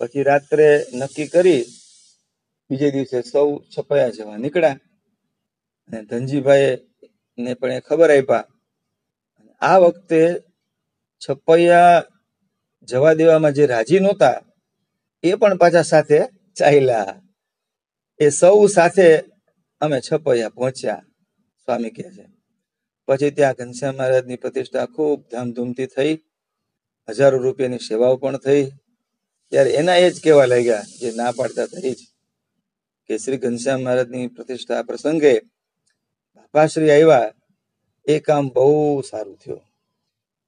પછી 0.00 0.22
રાત્રે 0.22 0.68
નક્કી 0.94 1.26
કરી 1.26 1.64
બીજે 2.70 2.88
દિવસે 2.90 3.18
સૌ 3.22 3.48
છપાયા 3.72 4.14
જવા 4.16 4.36
નીકળ્યા. 4.36 4.78
અને 5.86 5.98
ધનજીભાઈ 6.02 6.76
ને 7.38 7.52
પણ 7.54 7.72
એ 7.72 7.80
ખબર 7.80 8.10
આપ્યા 8.10 8.44
આ 9.62 9.78
વખતે 9.78 10.20
છપૈયા 11.22 12.04
જવા 12.88 13.14
દેવામાં 13.14 13.52
જે 13.52 13.64
રાજી 13.66 13.98
નહોતા, 13.98 14.38
એ 15.24 15.30
પણ 15.34 15.56
પાછા 15.56 15.82
સાથે 15.82 16.18
ચાલ્યા. 16.56 17.12
એ 18.20 18.26
સૌ 18.30 18.66
સાથે 18.66 19.08
અમે 19.80 19.98
છપૈયા 20.00 20.48
પહોંચ્યા, 20.48 21.02
સ્વામી 21.64 21.90
કહે 21.90 22.06
છે. 22.10 22.24
પછી 23.08 23.30
ત્યાં 23.30 23.58
ઘનશ્યામ 23.58 23.96
મહારાજની 23.96 24.36
પ્રતિષ્ઠા 24.36 24.86
ખૂબ 24.86 25.18
ધામધૂમથી 25.30 25.86
થઈ. 25.86 26.14
હજારો 27.08 27.38
રૂપિયાની 27.38 27.78
સેવાઓ 27.78 28.16
પણ 28.16 28.36
થઈ. 28.36 28.70
ત્યારે 29.50 29.70
એના 29.70 29.96
એ 29.96 30.10
જ 30.10 30.22
કહેવા 30.22 30.46
લાગ્યા 30.46 30.82
જે 31.00 31.12
ના 31.16 31.32
પાડતા 31.32 31.66
થઈ 31.66 31.92
જ. 31.92 31.96
કે 33.06 33.18
શ્રી 33.18 33.36
ઘનશ્યામ 33.36 33.80
મહારાજની 33.80 34.26
પ્રતિષ્ઠા 34.26 34.82
પ્રસંગે 34.82 35.40
બાપાશ્રી 36.34 36.90
આવ્યા. 36.90 37.32
એ 38.06 38.20
કામ 38.20 38.48
બહુ 38.48 39.00
સારું 39.00 39.36
થયું. 39.36 39.60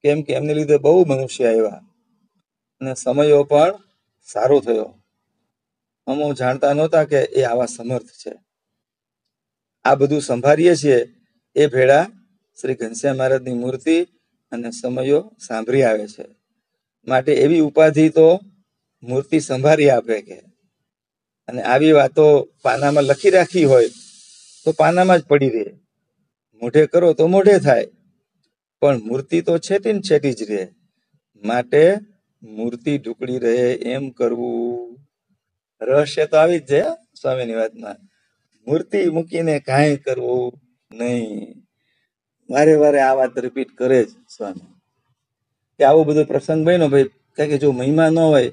કેમ 0.02 0.22
કે 0.22 0.32
એમને 0.32 0.54
લીધે 0.54 0.76
બહુ 0.76 1.04
મનુષ્ય 1.04 1.48
આવ્યા. 1.48 1.80
અને 2.80 2.94
સમયો 2.94 3.44
પણ 3.44 3.74
સારો 4.32 4.60
થયો. 4.60 5.02
અમો 6.06 6.32
જાણતા 6.32 6.72
નહોતા 6.72 7.04
કે 7.04 7.20
એ 7.20 7.42
આવા 7.42 7.66
સમર્થ 7.66 8.06
છે. 8.06 8.34
આ 9.84 9.94
બધું 9.94 10.22
સંભાળીએ 10.22 10.76
છીએ 10.76 11.14
એ 11.56 11.66
ભેળા 11.66 12.06
શ્રી 12.60 12.74
ઘનશ્યામ 12.74 13.16
મહારાજની 13.16 13.54
મૂર્તિ 13.54 14.04
અને 14.52 14.70
સમયો 14.70 15.32
સાંભળી 15.46 15.82
આવે 15.82 16.08
છે. 16.08 16.37
માટે 17.06 17.34
એવી 17.34 17.60
ઉપાધિ 17.60 18.08
તો 18.08 18.40
મૂર્તિ 19.02 19.40
સંભાળી 19.40 19.90
આપે 19.90 20.22
કે. 20.22 20.42
અને 21.48 21.62
આવી 21.62 21.92
વાતો 21.92 22.48
પાનામાં 22.62 23.04
લખી 23.04 23.30
રાખી 23.30 23.64
હોય 23.64 23.88
તો 24.64 24.72
પાનામાં 24.72 25.18
જ 25.18 25.24
પડી 25.24 25.48
રહે. 25.48 25.64
મોઢે 26.62 26.86
કરો 26.86 27.12
તો 27.12 27.26
મોઢે 27.26 27.58
થાય. 27.58 27.86
પણ 28.80 29.00
મૂર્તિ 29.02 29.40
તો 29.40 29.58
છેટી 29.58 29.92
ને 29.92 30.00
છેટી 30.00 30.32
જ 30.32 30.50
રહે. 30.50 30.68
માટે 31.44 31.94
મૂર્તિ 32.42 32.98
ઢુકડી 32.98 33.38
રહે 33.38 33.72
એમ 33.74 34.10
કરવું. 34.10 34.98
રહસ્ય 35.82 36.26
તો 36.26 36.36
આવી 36.36 36.58
જ 36.58 36.66
જાય 36.66 36.82
સ્વામીની 37.20 37.54
વાતમાં. 37.54 37.96
મૂર્તિ 38.66 39.06
મૂકીને 39.06 39.60
કાંઈ 39.60 39.96
કરવું 39.96 40.60
નહીં. 40.92 41.54
વારે 42.50 42.74
વારે 42.74 43.00
આ 43.00 43.14
વાત 43.14 43.38
રિપીટ 43.38 43.68
કરે 43.74 44.04
જ 44.04 44.08
સ્વામી. 44.08 44.67
કે 45.78 45.84
આવો 45.84 46.04
બધો 46.04 46.24
પ્રસંગ 46.24 46.66
બન્યો 46.66 46.88
ભાઈ 46.88 47.04
કારણ 47.36 47.50
કે 47.50 47.58
જો 47.58 47.72
મહિમા 47.72 48.10
ન 48.10 48.18
હોય 48.18 48.52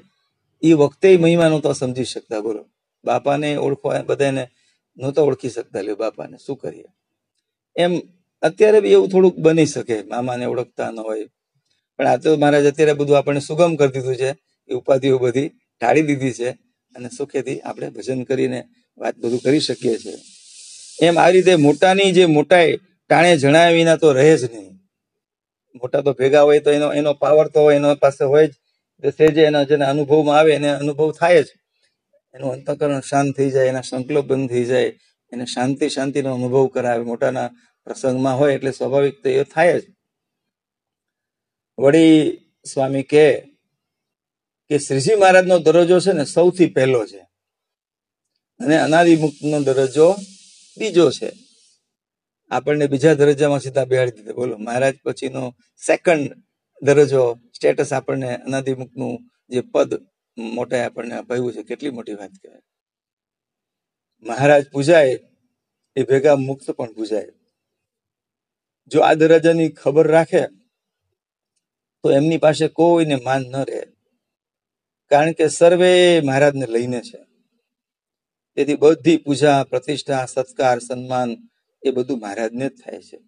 એ 0.62 0.72
વખતે 0.72 1.16
મહિમા 1.16 1.48
નહોતો 1.48 1.72
સમજી 1.72 2.04
શકતા, 2.04 2.40
બોલો. 2.40 2.66
બાપાને 3.04 3.56
ઓળખવા 3.56 4.02
બધાને 4.02 4.48
નહોતા 4.96 5.22
ઓળખી 5.22 5.50
શકતા 5.50 5.80
લ્યો 5.80 5.96
બાપાને 5.96 6.36
શું 6.46 6.56
કરીએ? 6.56 6.84
એમ 7.76 8.00
અત્યારે 8.42 8.80
બી 8.80 8.88
એવું 8.88 9.08
થોડુંક 9.08 9.36
બની 9.36 9.66
શકે, 9.66 10.02
મામાને 10.02 10.46
ઓળખતા 10.46 10.90
ન 10.90 10.98
હોય. 10.98 11.26
પણ 11.96 12.06
આ 12.06 12.16
તો 12.16 12.36
મહારાજ 12.36 12.66
અત્યારે 12.66 12.92
બધું 12.92 13.18
આપણને 13.18 13.40
સુગમ 13.40 13.76
કરી 13.76 13.88
દીધું 13.88 14.16
છે, 14.16 14.30
એ 14.68 14.74
ઉપાધિઓ 14.74 15.18
બધી 15.18 15.48
ટાળી 15.48 16.02
દીધી 16.02 16.32
છે, 16.32 16.50
અને 16.94 17.08
સુખેથી 17.08 17.60
આપણે 17.60 17.90
ભજન 17.90 18.22
કરીને 18.22 18.64
વાત 18.98 19.14
બધું 19.16 19.40
કરી 19.40 19.60
શકીએ 19.60 19.98
છીએ. 19.98 20.18
એમ 21.02 21.18
આ 21.18 21.28
રીતે 21.28 21.56
મોટાની 21.56 22.12
જે 22.12 22.26
મોટાઈ, 22.26 22.76
ટાણે 23.10 23.36
જણાવ્યા 23.36 23.70
વિના 23.70 23.96
તો 23.96 24.12
રહે 24.12 24.36
જ 24.36 24.44
નહીં. 24.54 24.75
મોટા 25.76 26.00
તો 26.00 26.12
ભેગા 26.12 26.42
હોય 26.42 26.60
તો 26.60 26.70
એનો 26.70 26.92
એનો 26.92 27.12
પાવર 27.14 27.48
તો 27.48 27.72
એનો 27.72 27.94
પાસે 27.94 28.24
હોય 28.24 28.46
જ. 28.46 28.52
સેજે 29.18 29.42
એના, 29.42 29.62
જેને 29.62 29.84
અનુભવમાં 29.84 30.38
આવે, 30.38 30.52
એને 30.52 30.68
અનુભવ 30.68 31.12
થાય 31.12 31.42
જ. 31.42 31.46
એનું 32.34 32.52
અંતકરણ 32.52 33.00
શાંત 33.00 33.36
થઈ 33.36 33.50
જાય, 33.50 33.66
એના 33.66 33.80
સંકલ્પ 33.80 34.24
બંધ 34.24 34.50
થઈ 34.50 34.64
જાય, 34.64 34.98
એને 35.32 35.44
શાંતિ, 35.44 35.88
શાંતિનો 35.88 36.34
અનુભવ 36.34 36.66
કરાવે. 36.66 37.04
મોટાના 37.04 37.50
પ્રસંગમાં 37.84 38.38
હોય 38.38 38.54
એટલે 38.54 38.70
સ્વાભાવિક 38.70 39.22
તો 39.22 39.28
એ 39.28 39.44
થાય 39.44 39.80
જ. 39.80 39.82
વળી 41.78 42.38
સ્વામી 42.72 43.02
કે 43.02 43.40
કે 44.68 44.78
શ્રીજી 44.78 45.14
મહારાજનો 45.14 45.58
દરજ્જો 45.58 46.00
છે 46.00 46.12
ને 46.12 46.24
સૌથી 46.24 46.66
પહેલો 46.66 47.06
છે. 47.06 47.18
અને 48.60 48.76
અનાદિમુક્તનો 48.78 49.60
દરજ્જો 49.60 50.16
બીજો 50.78 51.10
છે. 51.10 51.45
આપણને 52.50 52.86
બીજા 52.86 53.14
દરજ્જામાં 53.14 53.60
સીધા 53.60 53.84
બેહાડી 53.84 54.10
દીધા. 54.10 54.32
બોલો, 54.32 54.56
મહારાજ 54.56 54.94
પછીનો 55.04 55.54
સેકન્ડ 55.86 56.36
દરજ્જો 56.82 57.34
સ્ટેટસ 57.54 57.92
આપણને 57.92 58.36
અનાદિ 58.36 58.74
જે 59.48 59.60
પદ 59.60 60.06
મોટા 60.38 60.86
આપણને 60.86 61.16
અપાયું 61.16 61.52
છે, 61.52 61.62
કેટલી 61.62 61.90
મોટી 61.90 62.14
વાત 62.14 62.30
કહેવાય. 62.30 62.60
મહારાજ 64.22 64.70
પૂજાય, 64.70 65.18
એ 65.96 66.02
ભેગા 66.02 66.36
મુક્ત 66.36 66.70
પણ 66.70 66.92
પૂજાય. 66.92 67.28
જો 68.86 69.00
આ 69.00 69.14
દરજ્જાની 69.14 69.68
ખબર 69.68 70.06
રાખે, 70.06 70.46
તો 72.02 72.12
એમની 72.12 72.38
પાસે 72.38 72.68
કોઈને 72.68 73.14
માન 73.14 73.42
ન 73.42 73.56
રહે. 73.56 73.82
કારણ 75.10 75.32
કે 75.32 75.48
સર્વે 75.48 76.20
મહારાજને 76.20 76.66
લઈને 76.66 77.00
છે. 77.00 77.26
તેથી 78.54 78.76
બધી 78.76 79.16
પૂજા, 79.16 79.64
પ્રતિષ્ઠા, 79.64 80.26
સત્કાર, 80.26 80.78
સન્માન 80.78 81.36
એ 81.86 81.90
બધું 81.90 82.18
મહારાજને 82.18 82.68
જ 82.68 82.72
થાય 82.72 83.02
છે. 83.02 83.18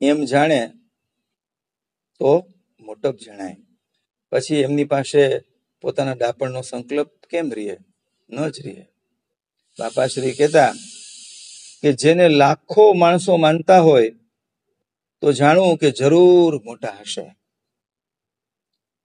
એમ 0.00 0.24
જાણે 0.24 0.72
તો 2.18 2.46
મોટપ 2.80 3.16
જણાય. 3.16 3.56
પછી 4.32 4.54
એમની 4.56 4.84
પાસે 4.84 5.38
પોતાના 5.80 6.12
ડાપણનો 6.12 6.62
સંકલ્પ 6.62 7.10
કેમ 7.30 7.52
રહે 7.52 7.76
ન 8.30 8.48
જ 8.48 8.66
રહે 8.66 8.86
બાપાશ્રી 9.78 10.32
કહેતા 10.32 10.74
કે 11.82 11.92
જેને 11.92 12.28
લાખો 12.28 12.92
માણસો 12.92 13.36
માનતા 13.36 13.80
હોય 13.80 14.10
તો 15.20 15.32
જાણવું 15.32 15.76
કે 15.76 15.90
જરૂર 15.90 16.62
મોટા 16.64 16.96
હશે. 17.00 17.36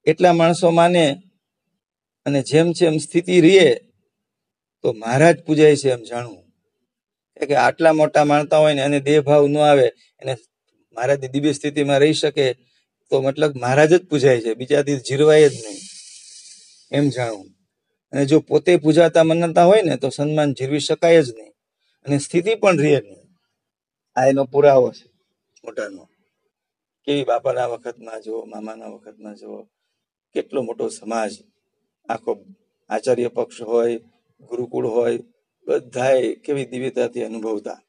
એટલા 0.06 0.34
માણસો 0.34 0.72
માને 0.72 1.22
અને 2.26 2.42
જેમ 2.42 2.72
જેમ 2.72 2.98
સ્થિતિ 2.98 3.42
રીએ 3.42 3.76
તો 4.82 4.94
મહારાજ 4.94 5.44
પૂજાય 5.44 5.76
છે 5.76 5.90
એમ 5.90 6.04
જાણવું. 6.04 6.43
કે 7.38 7.56
આટલા 7.56 7.94
મોટા 7.94 8.24
માણતા 8.24 8.58
હોય 8.58 8.74
ને 8.74 8.82
અને 8.82 9.00
દેહભાવ 9.00 9.48
ન 9.48 9.58
આવે 9.58 9.88
એને 10.22 10.34
મહારાજની 10.96 11.28
દિવ્ય 11.28 11.54
સ્થિતિમાં 11.54 12.00
રહી 12.00 12.14
શકે, 12.14 12.54
તો 13.10 13.22
મતલબ 13.22 13.58
મહારાજ 13.58 13.94
જ 13.94 14.06
પૂજાય 14.06 14.42
છે 14.42 14.54
બીજાથી 14.54 15.00
જીરવાય 15.00 15.50
જ 15.50 15.54
નહીં. 15.54 15.82
એમ 16.92 17.10
જાણવું 17.10 17.50
અને 18.14 18.26
જો 18.26 18.40
પોતે 18.40 18.78
પૂજાતા 18.78 19.24
મનાતા 19.24 19.66
હોય 19.66 19.82
ને 19.82 19.98
તો 19.98 20.10
સન્માન 20.10 20.54
જીરવી 20.54 20.80
શકાય 20.80 21.22
જ 21.24 21.30
નહીં. 21.36 21.54
અને 22.06 22.18
સ્થિતિ 22.18 22.56
પણ 22.56 22.78
રહે 22.78 23.00
નહીં. 23.02 23.24
આ 24.16 24.28
એનો 24.28 24.44
પુરાવો 24.46 24.92
છે, 24.92 25.06
મોટાનો. 25.64 26.10
કેવી 27.08 27.24
બાપાના 27.24 27.68
વખતમાં 27.68 28.22
જુઓ, 28.22 28.46
મામાના 28.46 28.88
વખતમાં 28.88 29.36
જુઓ, 29.36 29.60
કેટલો 30.36 30.62
મોટો 30.62 30.90
સમાજ. 30.90 31.32
આખો 32.10 32.32
આચાર્ય 32.90 33.28
પક્ષ 33.28 33.62
હોય, 33.62 33.98
ગુરુકુળ 34.42 34.88
હોય 34.88 35.18
બધાએ 35.68 36.36
કેવી 36.36 36.66
દિવ્યતાથી 36.66 37.24
અનુભવતા. 37.24 37.80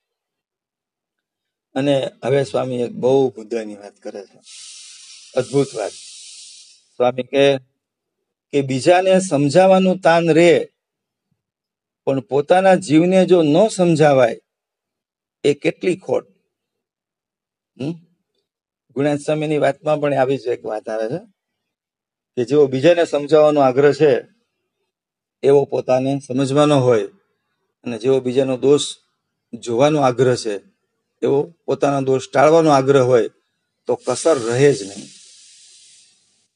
અને 1.74 2.10
હવે 2.24 2.44
સ્વામી 2.44 2.82
એક 2.82 2.92
બહુ 2.92 3.28
મુદ્દાની 3.28 3.76
વાત 3.76 3.96
કરે 3.96 4.26
છે. 4.26 4.38
અદભુત 5.36 5.74
વાત. 5.74 5.92
સ્વામી 6.96 7.22
કે 7.22 7.58
કે 8.52 8.62
બીજાને 8.62 9.20
સમજાવવાનું 9.20 10.00
તાન 10.00 10.30
રે, 10.30 10.68
પણ 12.04 12.20
પોતાના 12.20 12.74
જીવને 12.74 13.26
જો 13.26 13.42
ન 13.42 13.68
સમજાવાય, 13.68 14.38
એ 15.44 15.54
કેટલી 15.54 15.96
ખોટ. 15.96 16.24
ગુણાત 18.96 19.18
સ્વામીની 19.18 19.58
વાતમાં 19.58 20.00
પણ 20.00 20.14
આવી 20.14 20.38
જ 20.38 20.46
એક 20.46 20.64
વાત 20.64 20.88
આવે 20.88 21.08
છે, 21.08 21.20
કે 22.36 22.44
જેવો 22.44 22.66
બીજાને 22.66 23.04
સમજાવવાનો 23.04 23.60
આગ્રહ 23.60 23.92
છે, 23.92 24.12
એવો 25.42 25.64
પોતાને 25.64 26.18
સમજવાનો 26.18 26.80
હોય 26.80 27.08
અને 27.84 27.98
જેવો 27.98 28.20
બીજાનો 28.20 28.56
દોષ 28.56 28.84
જોવાનો 29.52 30.00
આગ્રહ 30.00 30.34
છે 30.34 30.74
એવો 31.22 31.54
પોતાનો 31.66 32.02
દોષ 32.02 32.28
ટાળવાનો 32.28 32.70
આગ્રહ 32.70 33.02
હોય, 33.02 33.28
તો 33.86 33.94
કસર 33.96 34.36
રહે 34.38 34.72
જ 34.72 34.82
નહીં. 34.82 35.08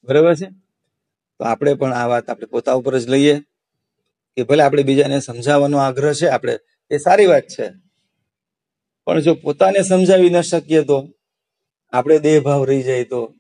બરાબર 0.04 0.34
છે? 0.34 0.46
તો 1.38 1.44
આપણે 1.44 1.74
પણ 1.74 1.92
આ 1.92 2.06
વાત 2.06 2.30
આપણે 2.30 2.46
પોતા 2.46 2.72
ઉપર 2.72 2.98
જ 2.98 3.08
લઈએ, 3.08 3.34
કે 4.36 4.42
ભલે 4.42 4.62
આપણે 4.62 4.82
બીજાને 4.82 5.20
સમજાવવાનો 5.20 5.78
આગ્રહ 5.78 6.12
છે 6.12 6.28
આપણે, 6.28 6.58
એ 6.90 6.98
સારી 6.98 7.26
વાત 7.26 7.42
છે. 7.42 7.72
પણ 9.04 9.20
જો 9.20 9.34
પોતાને 9.34 9.82
સમજાવી 9.82 10.30
ન 10.30 10.40
શકીએ 10.40 10.82
તો, 10.82 11.08
આપણે 11.92 12.18
દેહભાવ 12.18 12.64
રહી 12.64 12.82
જાય 12.82 13.04
તો, 13.04 13.34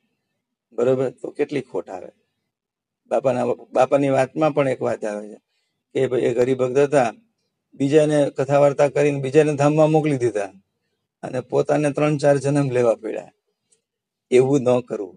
બરોબર? 0.72 1.10
તો 1.10 1.30
કેટલી 1.30 1.60
ખોટ 1.60 1.88
આવે. 1.90 2.10
બાપાના 3.08 3.44
બાપાની 3.72 4.08
વાતમાં 4.08 4.54
પણ 4.54 4.68
એક 4.68 4.82
વાત 4.82 5.04
આવે 5.04 5.28
છે, 5.28 5.38
કે 5.94 6.06
ભાઈ 6.06 6.20
એ 6.20 6.34
ગરીબ 6.34 6.58
ભક્ત 6.58 6.78
હતા 6.78 7.12
બીજાને 7.78 8.18
કથા 8.30 8.58
વાર્તા 8.58 8.88
કરીને 8.88 9.20
બીજાને 9.20 9.52
ધામમાં 9.54 9.90
મોકલી 9.90 10.18
દીધા 10.18 10.48
અને 11.22 11.40
પોતાને 11.40 11.90
ત્રણ 11.92 12.18
ચાર 12.18 12.36
જન્મ 12.36 12.70
લેવા 12.70 12.94
પડ્યા. 12.94 13.32
એવું 14.30 14.60
ન 14.62 14.80
કરવું. 14.80 15.16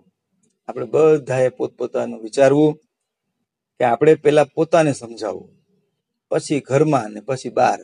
આપણે 0.67 0.85
બધાએ 0.85 1.49
પોતપોતાનું 1.49 2.21
વિચારવું 2.21 2.75
કે 3.79 3.83
આપણે 3.83 4.13
પેલા 4.15 4.43
પોતાને 4.55 4.93
સમજાવવું 4.93 5.49
પછી 6.31 6.59
ઘરમાં 6.59 7.11
ને 7.11 7.19
પછી 7.19 7.49
બહાર. 7.49 7.79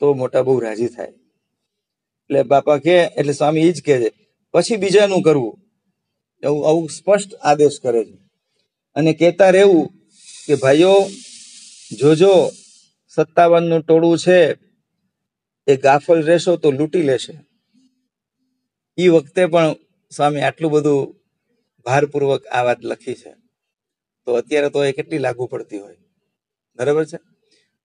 તો 0.00 0.06
મોટા 0.14 0.42
બહુ 0.42 0.58
રાજી 0.60 0.88
થાય. 0.88 1.12
એટલે 2.28 2.42
બાપા 2.42 2.78
કે 2.78 2.94
એટલે 3.18 3.32
સ્વામી 3.32 3.68
એ 3.68 3.72
જ 3.72 3.82
કહે 3.82 3.96
છે, 4.00 4.10
પછી 4.54 4.76
બીજાનું 4.76 5.22
કરવું. 5.22 5.54
એવું 6.42 6.68
આવું 6.68 6.88
સ્પષ્ટ 6.88 7.34
આદેશ 7.34 7.78
કરે 7.82 8.02
છે. 8.04 8.16
અને 8.96 9.12
કહેતા 9.12 9.50
રહેવું 9.50 9.84
કે, 10.46 10.54
ભાઈઓ, 10.54 10.94
જોજો 11.92 12.32
સત્તાવનનું 13.14 13.80
ટોળું 13.80 14.18
છે, 14.18 14.54
એ 15.66 15.76
ગાફલ 15.76 16.22
રહેશો 16.22 16.56
તો 16.56 16.70
લૂંટી 16.70 17.02
લેશે. 17.02 17.40
એ 18.98 19.08
વખતે 19.08 19.46
પણ 19.46 19.72
સ્વામી 20.10 20.40
આટલું 20.40 20.70
બધું 20.70 21.14
ભારપૂર્વક 21.84 22.46
આ 22.46 22.62
વાત 22.62 22.84
લખી 22.84 23.14
છે. 23.14 23.34
તો 24.24 24.34
અત્યારે 24.34 24.70
તો 24.70 24.84
એ 24.84 24.92
કેટલી 24.92 25.18
લાગુ 25.18 25.46
પડતી 25.46 25.78
હોય. 25.78 25.96
બરાબર 26.76 27.04
છે? 27.04 27.18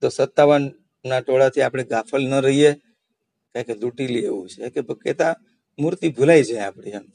તો 0.02 0.10
સત્તાવન 0.10 0.72
ના 1.06 1.20
ટોળાથી 1.20 1.62
આપણે 1.62 1.84
ગાફલ 1.84 2.24
ન 2.24 2.42
રહીએ 2.42 2.74
કે 3.64 3.74
લૂંટી 3.74 4.08
લે 4.08 4.20
એવું 4.20 4.50
છે. 4.50 4.70
કે 4.70 4.82
કેતા, 4.82 5.36
મૂર્તિ 5.80 6.10
ભૂલાઈ 6.10 6.44
જાય 6.44 6.60
આપણી 6.60 6.90
એમ. 6.90 7.06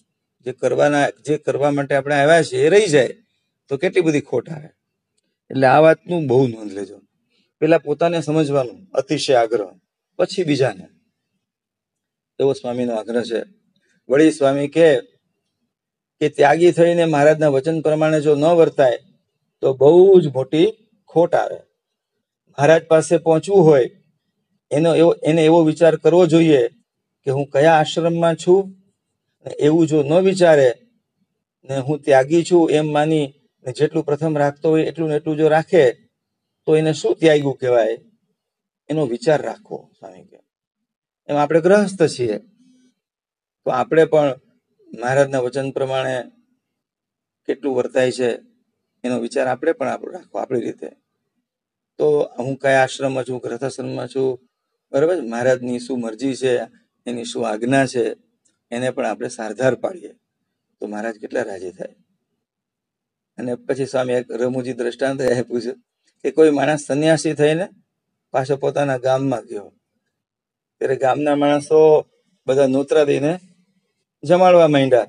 જે 0.45 0.53
કરવાના, 0.53 1.09
જે 1.09 1.39
કરવા 1.39 1.71
માટે 1.71 1.95
આપણે 1.95 2.15
આવ્યા 2.15 2.43
છીએ 2.43 2.67
એ 2.67 2.69
રહી 2.69 2.87
જાય, 2.87 3.09
તો 3.69 3.77
કેટલી 3.77 4.01
બધી 4.01 4.21
ખોટ 4.21 4.51
આવે. 4.51 4.69
એટલે 5.51 5.67
આ 5.67 5.79
વાતનું 5.79 6.27
બહુ 6.27 6.49
નોંધ 6.49 6.73
લેજો. 6.73 7.04
પેલા 7.65 7.79
પોતાને 7.79 8.21
સમજવાનું, 8.21 8.91
અતિશય 8.95 9.35
આગ્રહ. 9.35 9.69
પછી 10.19 10.45
બીજાને. 10.45 10.89
એવો 12.41 12.53
સ્વામીનો 12.53 12.95
આગ્રહ 12.95 13.23
છે. 13.23 13.41
વળી 14.09 14.31
સ્વામી 14.31 14.69
કે 14.69 15.01
કે 16.21 16.29
ત્યાગી 16.29 16.73
થઈને 16.73 17.05
મહારાજના 17.05 17.49
વચન 17.49 17.81
પ્રમાણે 17.81 18.21
જો 18.21 18.35
ન 18.35 18.45
વર્તાય, 18.45 18.99
તો 19.61 19.75
બહુ 19.75 20.21
જ 20.21 20.29
મોટી 20.29 20.67
ખોટ 21.07 21.35
આવે. 21.35 21.57
મહારાજ 22.59 22.83
પાસે 22.85 23.17
પહોંચવું 23.17 23.65
હોય, 23.65 23.91
એનો 24.71 24.95
એવો, 24.95 25.15
એને 25.25 25.45
એવો 25.45 25.65
વિચાર 25.65 25.97
કરવો 25.97 26.27
જોઈએ 26.27 26.69
કે 27.25 27.31
હું 27.31 27.47
કયા 27.47 27.73
આશ્રમમાં 27.73 28.37
છું 28.37 28.75
એવું 29.59 29.87
જો 29.87 30.03
ન 30.03 30.13
વિચારે, 30.13 30.75
ને 31.69 31.77
હું 31.79 31.99
ત્યાગી 31.99 32.45
છું 32.45 32.71
એમ 32.71 32.93
માની 32.93 33.35
જેટલું 33.77 34.05
પ્રથમ 34.05 34.39
રાખતો 34.39 34.71
હોય 34.71 34.85
એટલું 34.85 35.09
ને 35.09 35.17
એટલું 35.17 35.37
જો 35.37 35.49
રાખે 35.49 36.04
તો 36.67 36.77
એને 36.77 36.93
શું 36.93 37.17
ત્યાગ્યું 37.17 37.57
કહેવાય? 37.57 37.99
એનો 38.91 39.07
વિચાર 39.07 39.43
રાખવો 39.43 39.91
સ્વામી 39.99 40.25
કે 40.25 40.39
એમ 41.29 41.37
આપણે 41.37 41.61
ગ્રહસ્થ 41.61 42.03
છીએ. 42.03 42.39
તો 43.65 43.71
આપણે 43.71 44.05
પણ 44.05 44.41
મહારાજના 45.01 45.39
વચન 45.39 45.71
પ્રમાણે 45.71 46.23
કેટલું 47.47 47.77
વર્તાય 47.77 48.13
છે 48.13 48.37
એનો 49.05 49.19
વિચાર 49.19 49.47
આપણે 49.47 49.73
પણ 49.73 49.89
આપણો 49.89 50.13
રાખવો 50.13 50.39
આપણી 50.39 50.61
રીતે. 50.61 50.87
તો 51.99 52.21
હું 52.39 52.57
કયા 52.57 52.83
આશ્રમમાં 52.83 53.25
છું, 53.25 53.39
ગ્રથાશ્રમમાં 53.39 54.09
છું? 54.09 54.41
બરાબર? 54.93 55.21
મહારાજની 55.21 55.79
શું 55.79 56.01
મરજી 56.01 56.35
છે? 56.35 56.59
એની 57.07 57.25
શું 57.25 57.49
આજ્ઞા 57.49 57.87
છે? 57.87 58.17
એને 58.71 58.91
પણ 58.91 59.07
આપણે 59.07 59.29
સારધાર 59.29 59.75
પાડીએ. 59.75 60.13
તો 60.81 60.87
મહારાજ 60.87 61.15
કેટલા 61.15 61.43
રાજી 61.43 61.71
થાય? 61.71 61.89
અને 63.39 63.55
પછી 63.55 63.87
સ્વામી 63.87 64.13
એક 64.13 64.31
રમુજી 64.31 64.73
દ્રષ્ટાંત 64.73 65.21
એ 65.21 65.43
પૂછ્યું 65.43 65.77
કે 66.25 66.31
કોઈ 66.31 66.51
માણસ 66.51 66.87
સંન્યાસી 66.87 67.35
થઈને 67.35 67.69
પાછો 68.31 68.57
પોતાના 68.57 68.99
ગામમાં 68.99 69.45
ગયો. 69.45 69.73
ત્યારે 70.79 70.97
ગામના 70.97 71.37
માણસો 71.37 72.07
બધા 72.47 72.67
નોતરા 72.67 73.05
દઈને 73.05 73.39
જમાડવા 74.23 74.69
માંડ્યા. 74.69 75.07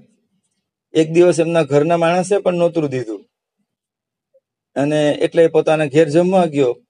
એક 0.94 1.12
દિવસ 1.12 1.40
એમના 1.40 1.64
ઘરના 1.64 1.98
માણસે 1.98 2.38
પણ 2.38 2.54
નોતરું 2.54 2.90
દીધું. 2.90 3.26
અને 4.76 5.12
એટલે 5.12 5.48
પોતાના 5.48 5.86
ઘેર 5.86 6.10
જમવા 6.10 6.46
ગયો. 6.46 6.82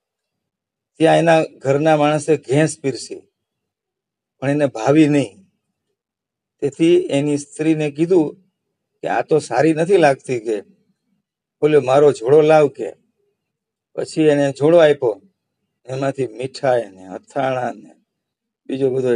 ત્યાં 0.97 1.17
એના 1.17 1.43
ઘરના 1.43 1.97
માણસે 1.97 2.38
ઘેંસ 2.38 2.79
પીરસી. 2.79 3.21
પણ 4.39 4.49
એને 4.49 4.65
ભાવી 4.65 5.07
નહીં. 5.07 5.38
તેથી 6.59 6.97
એની 6.97 7.38
સ્ત્રીને 7.38 7.91
કીધું 7.91 8.35
કે 9.01 9.07
આ 9.07 9.21
તો 9.21 9.39
સારી 9.39 9.73
નથી 9.73 9.97
લાગતી 9.97 10.39
કે. 10.39 10.61
બોલ્યો, 11.61 11.81
મારો 11.81 12.11
જોડો 12.11 12.41
લાવ 12.41 12.67
કે. 12.67 13.04
પછી 13.95 14.29
એને 14.34 14.45
જોડો 14.51 14.77
આપ્યો. 14.77 15.21
એમાંથી 15.86 16.34
મીઠાઈ 16.38 16.89
ને 16.95 17.03
અથાણા 17.08 17.71
ને 17.81 17.91
બીજો 18.65 18.88
બધો 18.89 19.12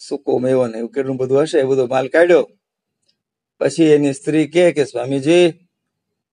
સૂકો 0.00 0.30
મેવો 0.38 0.64
ને 0.66 0.78
એવું 0.78 0.92
કેટલું 0.94 1.16
બધું 1.16 1.42
હશે, 1.42 1.58
એ 1.60 1.68
બધો 1.70 1.84
માલ 1.86 2.08
કાઢ્યો. 2.08 2.44
પછી 3.60 3.92
એની 3.94 4.14
સ્ત્રી 4.14 4.46
કે 4.54 4.64
કે, 4.72 4.82
સ્વામીજી, 4.84 5.46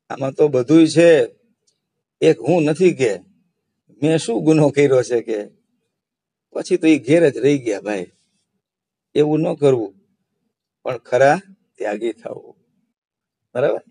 આમાં 0.09 0.33
તો 0.33 0.43
બધું 0.47 0.87
છે, 0.87 1.09
એક 2.21 2.37
હું 2.47 2.61
નથી 2.63 2.93
કે, 2.93 3.11
મેં 4.01 4.17
શું 4.17 4.43
ગુનો 4.45 4.65
કર્યો 4.69 5.03
છે 5.03 5.19
કે? 5.21 5.39
પછી 6.53 6.77
તો 6.77 6.87
એ 6.87 6.97
ઘેર 6.99 7.23
જ 7.29 7.37
રહી 7.37 7.59
ગયા 7.65 7.85
ભાઈ. 7.85 8.07
એવું 9.15 9.39
ન 9.39 9.55
કરવું, 9.55 9.93
પણ 10.83 10.97
ખરા 10.97 11.37
ત્યાગી 11.77 12.13
થવું. 12.13 12.55
બરાબર? 13.55 13.83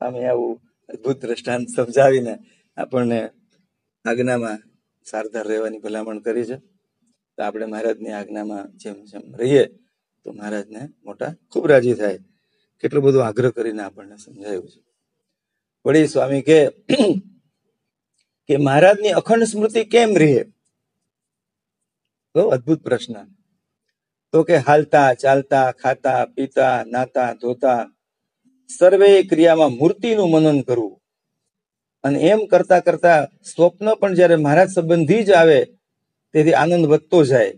સામે 0.00 0.20
આવું 0.28 0.54
અદભુત 0.88 1.18
દ્રષ્ટાંત 1.22 1.66
સમજાવીને 1.68 2.34
આપણને 2.76 3.30
આજ્ઞામાં 4.04 4.58
સારધાર 5.04 5.46
રહેવાની 5.46 5.78
ભલામણ 5.78 6.18
કરી 6.18 6.44
છે. 6.44 6.56
તો 7.36 7.42
આપણે 7.42 7.66
મહારાજની 7.66 8.10
આજ્ઞામાં 8.10 8.76
જેમ 8.76 9.04
જેમ 9.04 9.36
રહીએ, 9.36 9.66
તો 10.22 10.32
મહારાજને 10.32 10.88
મોટા 11.04 11.34
ખૂબ 11.52 11.66
રાજી 11.66 11.94
થાય. 11.94 12.18
કેટલો 12.80 13.00
બધો 13.00 13.18
આગ્રહ 13.18 13.50
કરીને 13.50 13.82
આપણને 13.82 14.16
સમજાયું 14.16 14.68
છે. 14.68 14.80
વળી 15.86 16.06
સ્વામી 16.06 16.42
કે 16.42 16.70
કે 18.46 18.56
મહારાજની 18.56 19.08
અખંડ 19.08 19.42
સ્મૃતિ 19.42 19.84
કેમ 19.84 20.16
રહે 20.16 20.44
બહુ 22.34 22.48
અદભુત 22.48 22.82
પ્રશ્ન. 22.82 23.14
તો 24.32 24.42
કે 24.42 24.56
હાલતા, 24.56 25.14
ચાલતા, 25.14 25.72
ખાતા, 25.72 26.24
પીતા, 26.24 26.84
નાતા, 26.84 27.32
ધોતા, 27.32 27.90
સર્વે 28.78 29.22
ક્રિયામાં 29.22 29.70
મૂર્તિનું 29.70 30.30
મનન 30.30 30.62
કરવું. 30.62 31.01
અને 32.04 32.18
એમ 32.22 32.40
કરતા 32.46 32.80
કરતા 32.80 33.20
સ્વપ્ન 33.50 33.86
પણ 34.00 34.16
જ્યારે 34.18 34.36
મહારાજ 34.36 34.70
સંબંધી 34.70 35.24
જ 35.24 35.30
આવે, 35.32 35.60
તેથી 36.34 36.54
આનંદ 36.54 36.86
વધતો 36.86 37.18
જાય. 37.24 37.52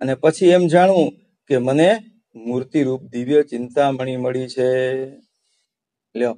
અને 0.00 0.12
પછી 0.14 0.54
એમ 0.56 0.64
જાણવું 0.66 1.08
કે 1.50 1.56
મને 1.58 1.88
મૂર્તિ 2.36 2.80
રૂપ 2.82 3.02
દિવ્ય 3.04 3.40
ચિંતામણી 3.42 4.16
મળી 4.16 4.48
છે. 4.48 4.68
લ્યો, 6.14 6.34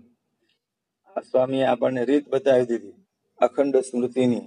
આ 1.17 1.21
સ્વામીએ 1.21 1.65
આપણને 1.65 2.03
રીત 2.05 2.25
બતાવી 2.29 2.69
દીધી, 2.71 2.97
અખંડ 3.41 3.77
સ્મૃતિની. 3.81 4.47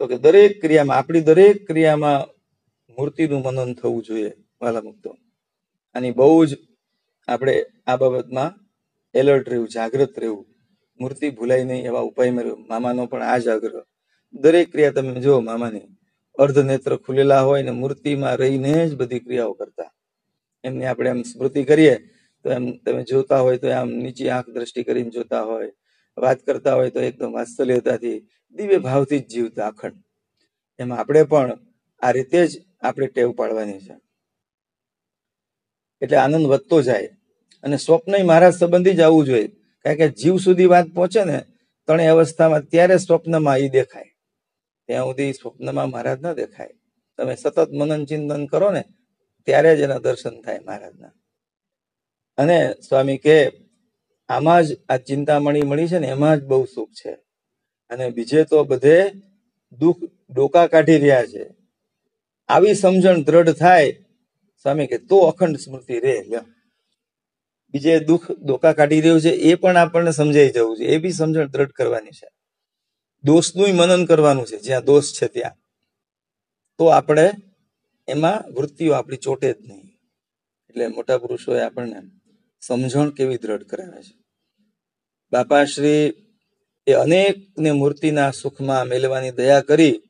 તો 0.00 0.02
કે 0.06 0.16
દરેક 0.18 0.52
ક્રિયામાં, 0.60 0.98
આપણી 0.98 1.20
દરેક 1.20 1.56
ક્રિયામાં 1.66 2.20
મૂર્તિનું 2.98 3.42
મનન 3.42 3.74
થવું 3.74 4.02
જોઈએ 4.02 4.32
વાલા 4.60 4.80
મુક્તો 4.80 5.10
આની 5.94 6.10
બહુ 6.10 6.46
જ 6.46 6.52
આપણે 7.28 7.54
આ 7.86 7.96
બાબતમાં 7.96 8.50
એલર્ટ 9.14 9.48
રહેવું 9.48 9.68
જાગૃત 9.68 10.18
રહેવું. 10.18 10.46
મૂર્તિ 11.00 11.30
ભૂલાય 11.30 11.64
નહીં 11.64 11.84
એવા 11.84 12.00
ઉપાય 12.00 12.30
મેળવ્યો. 12.30 12.56
મામાનો 12.56 13.06
પણ 13.06 13.22
આ 13.22 13.38
જ 13.38 13.48
આગ્રહ. 13.48 13.82
દરેક 14.34 14.72
ક્રિયા 14.72 14.90
તમે 14.90 15.20
જુઓ 15.20 15.40
મામાની. 15.40 15.80
અર્ધ 16.38 16.58
નેત્ર 16.58 16.96
ખુલેલા 16.96 17.40
હોય 17.40 17.62
ને 17.62 17.70
મૂર્તિમાં 17.70 18.36
રહીને 18.36 18.88
જ 18.88 18.94
બધી 18.94 19.18
ક્રિયાઓ 19.18 19.52
કરતા. 19.52 19.94
એમની 20.64 20.84
આપણે 20.84 21.10
આમ 21.10 21.22
સ્મૃતિ 21.22 21.64
કરીએ 21.64 21.96
તો 22.42 22.50
એમ 22.50 22.78
તમે 22.78 23.02
જોતા 23.02 23.40
હોય 23.40 23.58
તો 23.58 23.70
આમ 23.70 23.90
નીચી 23.90 24.28
આંખ 24.28 24.50
દ્રષ્ટિ 24.50 24.82
કરીને 24.82 25.10
જોતા 25.10 25.42
હોય. 25.42 25.72
વાત 26.18 26.38
કરતા 26.38 26.74
હોય 26.74 26.90
તો 26.90 27.00
એકદમ 27.00 27.32
વાત્સલ્યતાથી, 27.32 28.20
દિવ્ય 28.52 28.78
ભાવથી 28.78 29.18
જ 29.18 29.28
જીવતા 29.28 29.66
અખંડ. 29.66 29.92
એમાં 30.78 30.98
આપણે 30.98 31.22
પણ 31.22 31.58
આ 32.00 32.10
રીતે 32.10 32.46
જ 32.46 32.62
આપણે 32.82 33.06
ટેવ 33.06 33.32
પાડવાની 33.32 33.78
છે. 33.78 33.94
એટલે 36.00 36.16
આનંદ 36.16 36.46
વધતો 36.46 36.82
જાય. 36.82 37.08
અને 37.62 37.76
સ્વપ્ન 37.76 38.26
મહારાજ 38.26 38.54
સંબંધી 38.54 38.94
જ 38.94 39.00
આવવું 39.00 39.24
જોઈએ. 39.24 39.48
કારણ 39.84 39.96
કે 39.96 40.08
જીવ 40.08 40.36
સુધી 40.36 40.66
વાત 40.66 40.86
પહોંચે 40.86 41.24
ને, 41.24 41.38
ત્રણેય 41.86 42.08
અવસ્થામાં 42.08 42.60
ત્યારે 42.60 42.96
સ્વપ્નમાં 42.96 43.58
એ 43.58 43.68
દેખાય. 43.68 44.14
ત્યાં 44.86 45.04
સુધી 45.04 45.32
સ્વપ્નમાં 45.32 45.90
મહારાજ 45.90 46.22
ન 46.22 46.32
દેખાય. 46.32 46.68
તમે 47.18 47.34
સતત 47.34 47.70
મનન 47.70 48.04
ચિંતન 48.04 48.46
કરો 48.46 48.70
ને, 48.70 48.84
ત્યારે 49.44 49.76
જ 49.76 49.80
એના 49.80 49.98
દર્શન 49.98 50.42
થાય 50.42 50.60
મહારાજના. 50.66 51.12
અને 52.36 52.74
સ્વામી 52.88 53.18
કે, 53.18 53.50
આમાં 54.28 54.62
જ 54.62 54.78
આ 54.88 54.96
ચિંતામણી 54.96 55.62
મળી 55.62 55.88
છે 55.88 55.98
ને, 55.98 56.06
એમાં 56.06 56.40
જ 56.40 56.44
બહુ 56.44 56.64
સુખ 56.64 56.90
છે. 56.90 57.12
અને 57.90 58.10
બીજે 58.10 58.44
તો 58.44 58.64
બધે 58.64 59.10
દુઃખ 59.78 59.96
ડોકા 60.30 60.66
કાઢી 60.66 60.98
રહ્યા 60.98 61.26
છે. 61.26 61.50
આવી 62.48 62.74
સમજણ 62.74 63.22
દ્રઢ 63.22 63.48
થાય. 63.48 63.92
સ્વામી 64.62 64.86
કે, 64.86 64.98
તો 64.98 65.18
અખંડ 65.18 65.56
સ્મૃતિ 65.56 66.00
રે 66.00 66.24
બીજે 67.74 68.00
દુઃખ 68.00 68.30
ડોકા 68.30 68.72
કાઢી 68.72 69.00
રહ્યું 69.00 69.20
છે, 69.20 69.30
એ 69.30 69.54
પણ 69.54 69.76
આપણને 69.76 70.10
સમજાઈ 70.10 70.50
જવું 70.50 70.76
છે. 70.76 70.84
એ 70.84 70.98
બી 70.98 71.12
સમજણ 71.12 71.46
દ્રઢ 71.46 71.70
કરવાની 71.70 72.10
છે. 72.10 72.28
દોષનું 73.24 73.68
મનન 73.68 74.06
કરવાનું 74.06 74.46
છે, 74.46 74.58
જ્યાં 74.58 74.84
દોષ 74.84 75.12
છે 75.22 75.26
ત્યાં. 75.28 75.50
તો 76.78 76.86
આપણે 76.86 77.30
એમાં 78.08 78.52
વૃત્તિઓ 78.52 78.92
આપણી 78.92 79.16
ચોટે 79.16 79.52
જ 79.52 79.56
નહીં. 79.68 79.86
એટલે 80.68 80.86
મોટા 80.86 81.18
પુરુષોએ 81.18 81.60
આપણને 81.60 81.96
સમજણ 82.60 83.10
કેવી 83.10 83.36
દ્રઢ 83.36 83.62
કરાવે 83.62 84.02
છે? 84.02 84.16
બાપાશ્રી 85.32 86.12
એ 86.86 86.92
અનેકને 86.92 87.70
મૂર્તિના 87.70 88.30
સુખમાં 88.30 88.84
મેળવાની 88.84 89.30
દયા 89.30 89.60
કરી, 89.60 90.02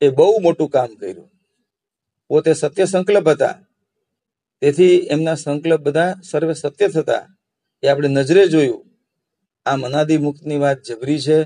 એ 0.00 0.08
બહુ 0.08 0.38
મોટું 0.38 0.68
કામ 0.68 0.94
કર્યું. 0.94 1.30
પોતે 2.28 2.52
સત્ય 2.52 2.84
સંકલ્પ 2.84 3.28
હતા. 3.28 3.58
તેથી 4.62 4.96
એમના 4.98 5.34
સંકલ્પ 5.34 5.80
બધા 5.80 6.14
સર્વે 6.30 6.54
સત્ય 6.54 6.88
થતા 6.88 7.26
એ 7.82 7.88
આપણે 7.88 8.08
નજરે 8.08 8.46
જોયું. 8.46 8.84
આમ 9.66 9.86
અનાદિ 9.86 10.16
મુક્તની 10.18 10.58
વાત 10.58 10.82
જબરી 10.82 11.20
છે, 11.20 11.44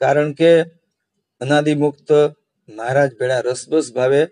કારણ 0.00 0.32
કે 0.32 0.62
અનાદિ 1.40 1.74
મુક્ત 1.74 2.12
મહારાજ 2.68 3.10
ભેળા 3.18 3.40
રસબસ 3.40 3.92
ભાવે 3.94 4.26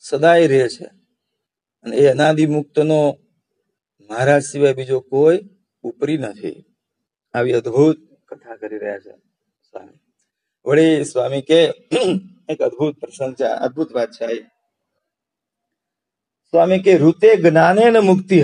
સદાય 0.00 0.46
રહે 0.46 0.68
છે. 0.68 0.84
અને 1.84 1.96
એ 1.96 2.06
અનાદિ 2.06 2.46
મુક્તનો 2.46 3.18
મહારાજ 4.10 4.42
સિવાય 4.42 4.74
બીજો 4.74 5.00
કોઈ 5.00 5.38
ઉપરી 5.82 6.18
નથી. 6.18 6.64
આવી 7.34 7.52
અદ્ભુત 7.52 7.96
કથા 8.28 8.56
કરી 8.56 8.78
રહ્યા 8.78 8.98
છે 8.98 9.12
સ્વામી. 9.70 9.98
વળી 10.66 11.04
સ્વામી 11.04 11.42
કે, 11.42 11.60
એક 12.48 12.62
અદ્ભુત 12.62 12.98
પ્રસંગ 12.98 13.34
છે 13.34 13.44
અદ્ભુત 13.44 13.92
વાત 13.92 14.10
છે 14.10 14.61
સ્વામી 16.52 16.78
કે 16.78 16.98
ઋતે 16.98 17.36
જ્ઞાને 17.36 17.90
ને 17.90 17.98
મુક્તિ 17.98 18.42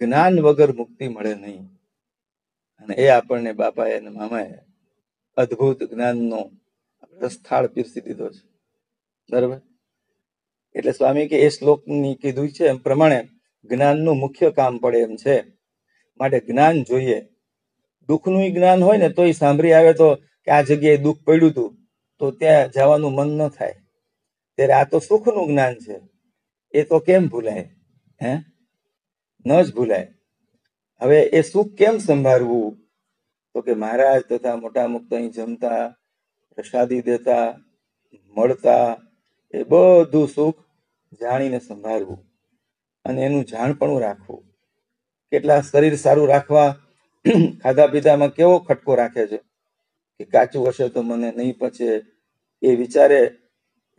જ્ઞાન 0.00 0.40
વગર 0.40 0.72
મુક્તિ 0.72 1.08
મળે 1.08 1.34
નહીં. 1.34 1.62
અને 2.80 2.94
એ 2.94 3.08
આપણને 3.08 3.52
બાપાએ 3.52 3.96
અને 3.96 4.08
મામાએ 4.08 4.54
અદ્ભુત 5.36 5.82
જ્ઞાનનો 5.82 6.50
સ્થળ 7.28 7.66
પીરસી 7.66 8.00
દીધો 8.00 8.30
છે. 8.30 8.48
બરાબર? 9.30 9.60
એટલે 10.74 10.92
સ્વામી 10.92 11.28
કે, 11.28 11.40
એ 11.40 11.48
શ્લોકની 11.48 12.14
કીધું 12.14 12.48
છે 12.48 12.66
એમ 12.66 12.78
પ્રમાણે 12.78 13.28
જ્ઞાનનું 13.64 14.16
મુખ્ય 14.16 14.50
કામ 14.50 14.78
પડે 14.78 14.98
એમ 14.98 15.16
છે. 15.16 15.44
માટે 16.20 16.40
જ્ઞાન 16.40 16.82
જોઈએ. 16.82 17.20
દુઃખનું 18.08 18.54
જ્ઞાન 18.54 18.82
હોય 18.82 18.96
ને, 18.96 19.08
તો 19.08 19.24
એ 19.24 19.32
સાંભળી 19.32 19.72
આવે 19.72 19.92
તો 19.92 20.14
કે 20.14 20.50
આ 20.50 20.62
જગ્યાએ 20.62 20.96
દુઃખ 20.96 21.22
પડ્યું 21.24 21.52
હતું 21.52 21.76
તો 22.18 22.30
ત્યાં 22.30 22.70
જવાનું 22.70 23.12
મન 23.12 23.28
ન 23.28 23.48
થાય. 23.48 23.74
ત્યારે 24.56 24.72
આ 24.72 24.84
તો 24.84 24.98
સુખનું 24.98 25.48
જ્ઞાન 25.48 25.74
છે. 25.74 26.09
એ 26.72 26.82
તો 26.82 26.98
કેમ 26.98 27.28
ભૂલાય? 27.28 27.70
હે? 28.22 28.38
ન 29.46 29.62
જ 29.62 29.74
ભૂલાય. 29.74 30.14
હવે 31.02 31.20
એ 31.20 31.42
સુખ 31.42 31.74
કેમ 31.74 31.98
સંભાળવું? 31.98 32.76
તો 33.54 33.60
કે 33.60 33.74
મહારાજ 33.74 34.22
તથા 34.30 34.56
મોટા 34.56 34.86
મુક્ત 34.86 35.14
અહીં 35.14 35.30
જમતા, 35.30 35.94
પ્રસાદી 36.54 37.02
દેતા, 37.02 37.58
મળતા, 38.36 38.96
એ 39.54 39.62
બધું 39.62 40.28
સુખ 40.28 40.58
જાણીને 41.20 41.58
સંભાળવું. 41.58 42.30
અને 43.04 43.22
એનું 43.22 43.44
જાણપણું 43.44 44.00
રાખવું. 44.00 44.44
કેટલા 45.30 45.60
શરીર 45.60 45.96
સારું 45.96 46.28
રાખવા 46.28 46.76
ખાધા 47.62 47.86
પીધામાં 47.86 48.28
કેવો 48.28 48.58
ખટકો 48.58 48.94
રાખે 48.94 49.26
છે? 49.26 49.36
કે 50.18 50.24
કાચું 50.24 50.68
હશે 50.68 50.88
તો 50.88 51.02
મને 51.02 51.32
નહીં 51.36 51.58
પચે. 51.58 52.02
એ 52.62 52.74
વિચારે 52.74 53.26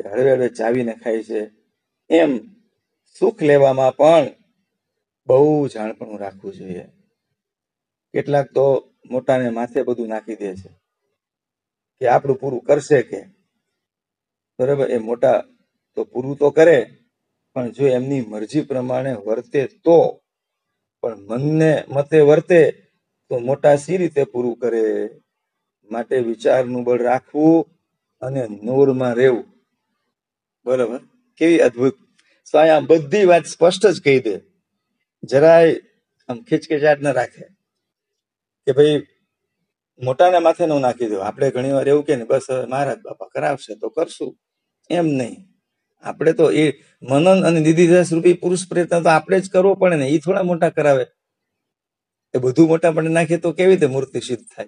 હળવે 0.06 0.32
હળવે 0.32 0.50
ચાવીને 0.50 0.94
ખાય 0.94 1.24
છે. 1.24 1.52
એમ 2.10 2.61
સુખ 3.20 3.42
લેવામાં 3.42 3.96
પણ 3.96 4.28
બહુ 5.28 5.68
જાણપણું 5.68 6.20
રાખવું 6.20 6.54
જોઈએ. 6.54 6.86
કેટલાક 8.14 8.52
તો 8.54 8.94
મોટાને 9.06 9.50
માથે 9.50 9.84
બધું 9.84 10.08
નાખી 10.08 10.36
દે 10.36 10.56
છે 10.56 10.70
કે 12.00 12.08
આપણું 12.08 12.40
પૂરું 12.40 12.62
કરશે 12.62 13.02
કે. 13.02 13.22
બરાબર, 14.60 14.92
એ 14.92 14.98
મોટા 14.98 15.44
તો 15.96 16.04
પૂરું 16.04 16.36
તો 16.36 16.50
કરે, 16.50 16.94
પણ 17.54 17.72
જો 17.72 17.88
એમની 17.88 18.22
મરજી 18.22 18.62
પ્રમાણે 18.62 19.14
વર્તે 19.14 19.68
તો, 19.68 20.22
પણ 21.02 21.18
મનને 21.18 21.84
મતે 21.88 22.20
વર્તે 22.20 22.72
તો 23.30 23.40
મોટા 23.40 23.76
સી 23.76 23.98
રીતે 23.98 24.24
પૂરું 24.24 24.56
કરે? 24.56 25.10
માટે 25.92 26.20
વિચારનું 26.20 26.84
બળ 26.84 27.02
રાખવું 27.02 27.66
અને 28.22 28.48
નોરમાં 28.48 29.14
રહેવું. 29.14 29.46
બરાબર? 30.66 31.00
કેવી 31.38 31.60
અદ્ભુત 31.60 31.94
સ્વાય 32.52 32.70
આ 32.70 32.80
બધી 32.80 33.26
વાત 33.26 33.46
સ્પષ્ટ 33.46 33.88
જ 33.88 34.02
કહી 34.02 34.20
દે. 34.20 34.40
જરાય 35.24 35.76
આમ 36.28 36.42
ખીચકેચાટ 36.42 37.02
ન 37.02 37.08
રાખે. 37.08 37.44
કે 38.66 38.72
ભાઈ 38.72 39.02
મોટાને 40.04 40.40
માથે 40.40 40.66
નું 40.66 40.82
નાખી 40.82 41.08
દો. 41.08 41.20
આપણે 41.20 41.52
ઘણી 41.52 41.72
વાર 41.72 41.88
એવું 41.88 42.06
કે 42.06 42.16
ને, 42.16 42.24
બસ 42.24 42.48
મહારાજ 42.68 42.98
બાપા 42.98 43.28
કરાવશે 43.28 43.76
તો 43.76 43.90
કરશું. 43.90 44.38
એમ 44.90 45.08
નહીં. 45.08 45.36
આપણે 46.04 46.34
તો 46.34 46.52
એ 46.52 46.72
મનન 47.04 47.46
અને 47.46 47.60
નિધિદાસ 47.60 48.14
રૂપી 48.14 48.34
પુરુષ 48.34 48.68
પ્રયત્ન 48.70 49.04
તો 49.04 49.10
આપણે 49.10 49.40
જ 49.40 49.50
કરવો 49.50 49.74
પડે 49.76 49.96
ને 49.96 50.08
એ 50.08 50.20
થોડા 50.20 50.44
મોટા 50.44 50.70
કરાવે. 50.70 51.06
એ 52.36 52.38
બધું 52.38 52.68
મોટા 52.68 52.92
પણ 52.92 53.10
નાખીએ 53.10 53.38
તો 53.38 53.52
કેવી 53.52 53.72
રીતે 53.72 53.86
મૂર્તિ 53.86 54.20
સિદ્ધ 54.20 54.44
થાય? 54.56 54.68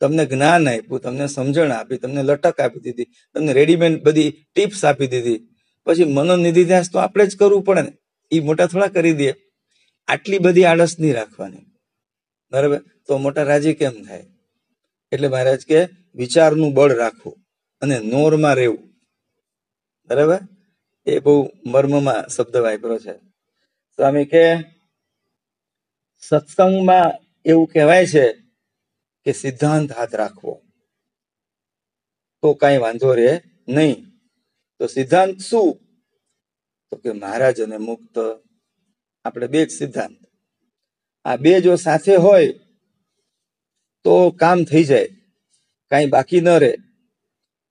તમને 0.00 0.26
જ્ઞાન 0.26 0.68
આપ્યું, 0.68 1.00
તમને 1.00 1.26
સમજણ 1.26 1.72
આપી, 1.72 1.96
તમને 1.96 2.22
લટક 2.22 2.60
આપી 2.60 2.80
દીધી, 2.80 3.04
તમને 3.04 3.52
રેડીમેડ 3.52 4.02
બધી 4.02 4.46
ટિપ્સ 4.54 4.84
આપી 4.84 5.06
દીધી. 5.06 5.57
પછી 5.88 6.04
મનન 6.04 6.38
નિધિદાસ 6.38 6.90
તો 6.92 6.98
આપણે 6.98 7.26
જ 7.26 7.38
કરવું 7.38 7.62
પડે 7.62 7.82
ને. 7.82 7.92
એ 8.30 8.40
મોટા 8.40 8.66
થોડા 8.66 8.86
કરી 8.86 9.12
દે. 9.12 9.34
આટલી 10.08 10.38
બધી 10.38 10.64
આળસ 10.64 11.00
નહીં 11.00 11.14
રાખવાની. 11.14 11.58
બરાબર? 12.52 12.78
તો 12.78 13.18
મોટા 13.18 13.42
રાજી 13.42 13.74
કેમ 13.74 14.02
થાય? 14.02 14.26
એટલે 15.12 15.28
મહારાજ 15.28 15.66
કે 15.66 15.88
વિચારનું 16.14 16.74
બળ 16.74 16.94
રાખવું 16.94 17.36
અને 17.80 17.98
નોરમાં 17.98 18.54
રહેવું. 18.54 18.88
બરાબર? 20.08 20.40
એ 21.06 21.18
બહુ 21.18 21.50
મર્મમાં 21.66 22.28
શબ્દ 22.28 22.56
વાપરો 22.56 22.98
છે. 22.98 23.12
સ્વામી 23.94 24.24
કે 24.24 24.54
સત્સંગમાં 26.20 27.24
એવું 27.44 27.66
કહેવાય 27.66 28.06
છે 28.06 28.32
કે 29.24 29.32
સિદ્ધાંત 29.32 29.92
હાથ 29.92 30.14
રાખવો. 30.14 30.62
તો 32.42 32.54
કાંઈ 32.54 32.78
વાંધો 32.78 33.14
રહે 33.14 33.40
નહીં. 33.68 34.07
તો 34.78 34.86
સિદ્ધાંત 34.86 35.40
શું? 35.40 35.80
તો 36.90 36.96
કે 36.96 37.12
મહારાજ 37.12 37.60
અને 37.60 37.76
મુક્ત, 37.76 38.18
આપણે 39.24 39.46
બે 39.46 39.66
જ 39.66 39.70
સિદ્ધાંત. 39.70 40.18
આ 41.24 41.36
બે 41.36 41.60
જો 41.60 41.76
સાથે 41.76 42.16
હોય, 42.16 42.52
તો 44.04 44.30
કામ 44.30 44.64
થઈ 44.64 44.84
જાય, 44.84 45.08
કાંઈ 45.90 46.06
બાકી 46.06 46.40
ન 46.40 46.48
રહે. 46.48 46.74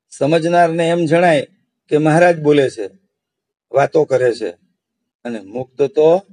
સમજનારને 0.09 0.89
એમ 0.89 1.05
જણાય 1.05 1.47
કે 1.87 1.97
મહારાજ 1.97 2.39
બોલે 2.39 2.69
છે, 2.69 2.89
વાતો 3.71 4.05
કરે 4.05 4.35
છે, 4.35 4.49
અને 5.25 5.39
મુક્ત 5.39 5.81
તો 5.81 6.25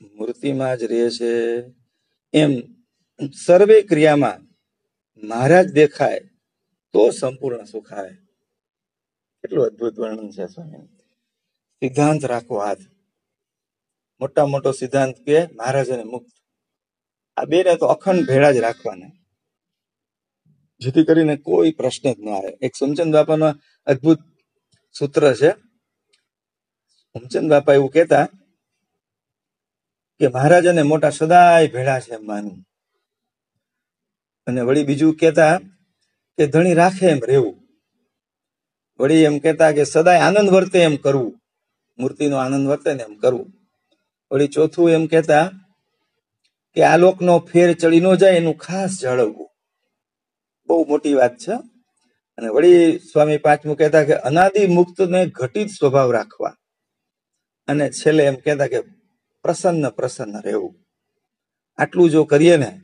મૂર્તિમાં 0.00 0.76
જ 0.76 0.82
રહે 0.84 1.10
છે. 1.10 1.32
એમ 2.34 2.52
સર્વે 3.46 3.82
ક્રિયામાં 3.82 4.38
મહારાજ 5.26 5.72
દેખાય, 5.72 6.20
તો 6.92 7.10
સંપૂર્ણ 7.10 7.64
સુખ 7.64 7.92
આવે 7.92 8.23
કેટલું 9.44 9.66
અદભુત 9.66 9.98
વર્ણન 10.00 10.30
છે 10.30 10.44
સ્વામી 10.46 10.88
સિદ્ધાંત 11.82 12.24
રાખો 12.24 12.54
હાથ. 12.64 12.84
મોટા 14.20 14.46
મોટો 14.46 14.70
સિદ્ધાંત 14.72 15.16
કે 15.26 15.38
મહારાજ 15.56 15.88
અને 15.90 16.04
મુક્ત. 16.04 16.32
આ 17.36 17.44
બે 17.44 17.58
ને 17.62 17.76
તો 17.76 17.86
અખંડ 17.86 18.26
ભેળા 18.28 18.52
જ 18.52 18.56
રાખવાના. 18.56 19.12
જેથી 20.78 21.04
કરીને 21.04 21.36
કોઈ 21.36 21.70
પ્રશ્ન 21.70 22.12
જ 22.12 22.18
ન 22.24 22.28
આવે. 22.28 22.50
એક 22.64 22.72
સોમચંદ 22.76 23.14
બાપાનો 23.16 23.48
અદ્ભુત 23.86 24.20
સૂત્ર 24.98 25.22
છે. 25.34 25.50
સોમચંદ 27.12 27.50
બાપા 27.50 27.76
એવું 27.78 27.90
કહેતા 27.90 28.26
કે 30.20 30.26
મહારાજ 30.28 30.66
અને 30.66 30.82
મોટા 30.82 31.16
સદાય 31.18 31.68
ભેળા 31.68 32.00
છે 32.00 32.16
માનવું 32.16 32.60
અને 34.46 34.60
વળી 34.60 34.88
બીજું 34.88 35.14
કહેતા 35.20 35.54
કે 36.38 36.42
ધણી 36.46 36.74
રાખે 36.74 37.06
એમ 37.06 37.22
રહેવું. 37.26 37.63
વળી 38.98 39.22
એમ 39.22 39.38
કહેતા 39.38 39.72
કે 39.72 39.84
સદાય 39.84 40.18
આનંદ 40.18 40.50
વર્તે 40.50 40.78
એમ 40.80 40.96
કરવું. 40.96 41.40
મૂર્તિનો 41.98 42.36
આનંદ 42.36 42.68
વર્તે 42.68 42.94
ને 42.94 43.02
એમ 43.02 43.14
કરવું. 43.14 43.52
વળી 44.30 44.48
ચોથું 44.48 44.90
એમ 44.90 45.06
કહેતા 45.06 45.50
કે 46.72 46.82
આ 46.82 46.96
લોકનો 46.96 47.38
ફેર 47.38 47.72
ચડી 47.72 48.00
ન 48.00 48.14
જાય 48.14 48.36
એનું 48.36 48.56
ખાસ 48.56 49.00
જાળવવું. 49.02 49.50
બહુ 50.66 50.84
મોટી 50.84 51.14
વાત 51.14 51.36
છે. 51.36 51.52
અને 52.36 52.48
વળી 52.48 52.98
સ્વામી 52.98 53.38
પાંચમું 53.38 53.76
કહેતા 53.76 54.04
કે 54.04 54.14
અનાદિ 54.14 54.66
મુક્તને 54.66 55.26
ઘટિત 55.26 55.68
સ્વભાવ 55.68 56.12
રાખવા. 56.12 56.56
અને 57.68 57.90
છેલ્લે 57.90 58.24
એમ 58.24 58.34
કહેતા 58.34 58.66
કે 58.66 58.80
પ્રસન્ન 59.42 59.88
પ્રસન્ન 59.88 60.42
રહેવું. 60.42 60.76
આટલું 61.76 62.10
જો 62.10 62.24
કરીએ 62.24 62.56
ને, 62.56 62.80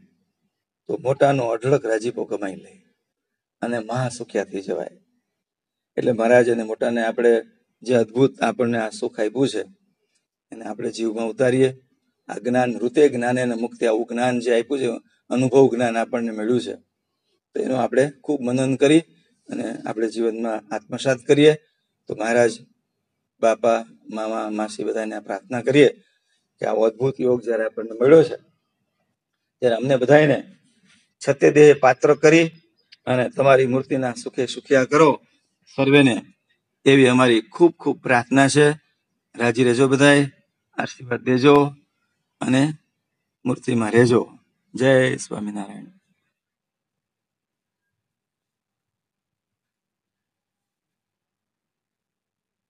તો 0.87 0.99
મોટાનો 1.01 1.47
અઢળક 1.47 1.87
રાજીપો 1.87 2.25
કમાઈ 2.25 2.55
લે. 2.55 2.83
અને 3.63 3.79
મહાસુખ્યા 3.79 4.45
થઈ 4.45 4.61
જવાય. 4.61 4.89
એટલે 6.01 6.13
મહારાજ 6.13 6.47
અને 6.51 6.65
મોટાને 6.65 7.01
આપણે 7.05 7.33
જે 7.83 7.95
અદ્ભુત 8.03 8.33
આપણને 8.41 8.79
આ 8.81 8.91
સુખ 8.91 9.19
આપ્યું 9.21 9.49
છે, 9.53 9.63
એને 10.53 10.65
આપણે 10.65 10.89
જીવમાં 10.97 11.29
ઉતારીએ. 11.33 11.71
આ 12.29 12.39
જ્ઞાન, 12.45 12.71
ઋતે 12.83 13.03
જ્ઞાન 13.13 13.37
અને 13.39 13.55
મુક્તિ, 13.55 13.85
આવું 13.87 14.07
જ્ઞાન 14.11 14.37
જે 14.45 14.51
આપ્યું 14.57 14.81
છે, 14.83 14.89
અનુભવ 15.31 15.65
જ્ઞાન 15.73 15.97
આપણને 15.97 16.33
મળ્યું 16.33 16.63
છે. 16.67 16.75
તો 17.53 17.57
એનું 17.65 17.81
આપણે 17.85 18.05
ખૂબ 18.25 18.41
મનન 18.47 18.73
કરી 18.83 19.03
અને 19.49 19.67
આપણે 19.89 20.07
જીવનમાં 20.15 20.59
આત્મસાત 20.75 21.21
કરીએ. 21.29 21.53
તો 22.09 22.13
મહારાજ, 22.21 22.53
બાપા, 23.43 23.81
મામા, 24.15 24.47
માસી 24.59 24.87
બધાને 24.89 25.17
પ્રાર્થના 25.27 25.67
કરીએ 25.69 25.89
કે 26.59 26.65
આવો 26.67 26.83
અદ્ભુત 26.89 27.17
યોગ 27.21 27.41
જ્યારે 27.47 27.65
આપણને 27.67 27.95
મળ્યો 28.01 28.23
છે, 28.29 28.37
ત્યારે 29.63 29.77
અમને 29.81 29.95
બધાને 30.03 30.39
છતે 31.23 31.47
દેહ 31.57 31.71
પાત્ર 31.83 32.11
કરી 32.15 32.47
અને 33.07 33.25
તમારી 33.37 33.73
મૂર્તિના 33.73 34.15
સુખે 34.23 34.43
સુખિયા 34.47 34.91
કરો. 34.93 35.11
સર્વેને 35.77 36.23
એવી 36.85 37.07
અમારી 37.07 37.41
ખૂબ 37.41 37.73
ખૂબ 37.73 38.03
પ્રાર્થના 38.03 38.49
છે. 38.49 38.71
રાજી 39.37 39.65
રહેજો 39.65 39.89
બધાય, 39.89 40.31
આશીર્વાદ 40.79 41.21
દેજો 41.21 41.55
અને 42.41 42.73
મૂર્તિમાં 43.45 43.91
રહેજો. 43.91 44.39
જય 44.75 45.17
સ્વામિનારાયણ. 45.17 46.00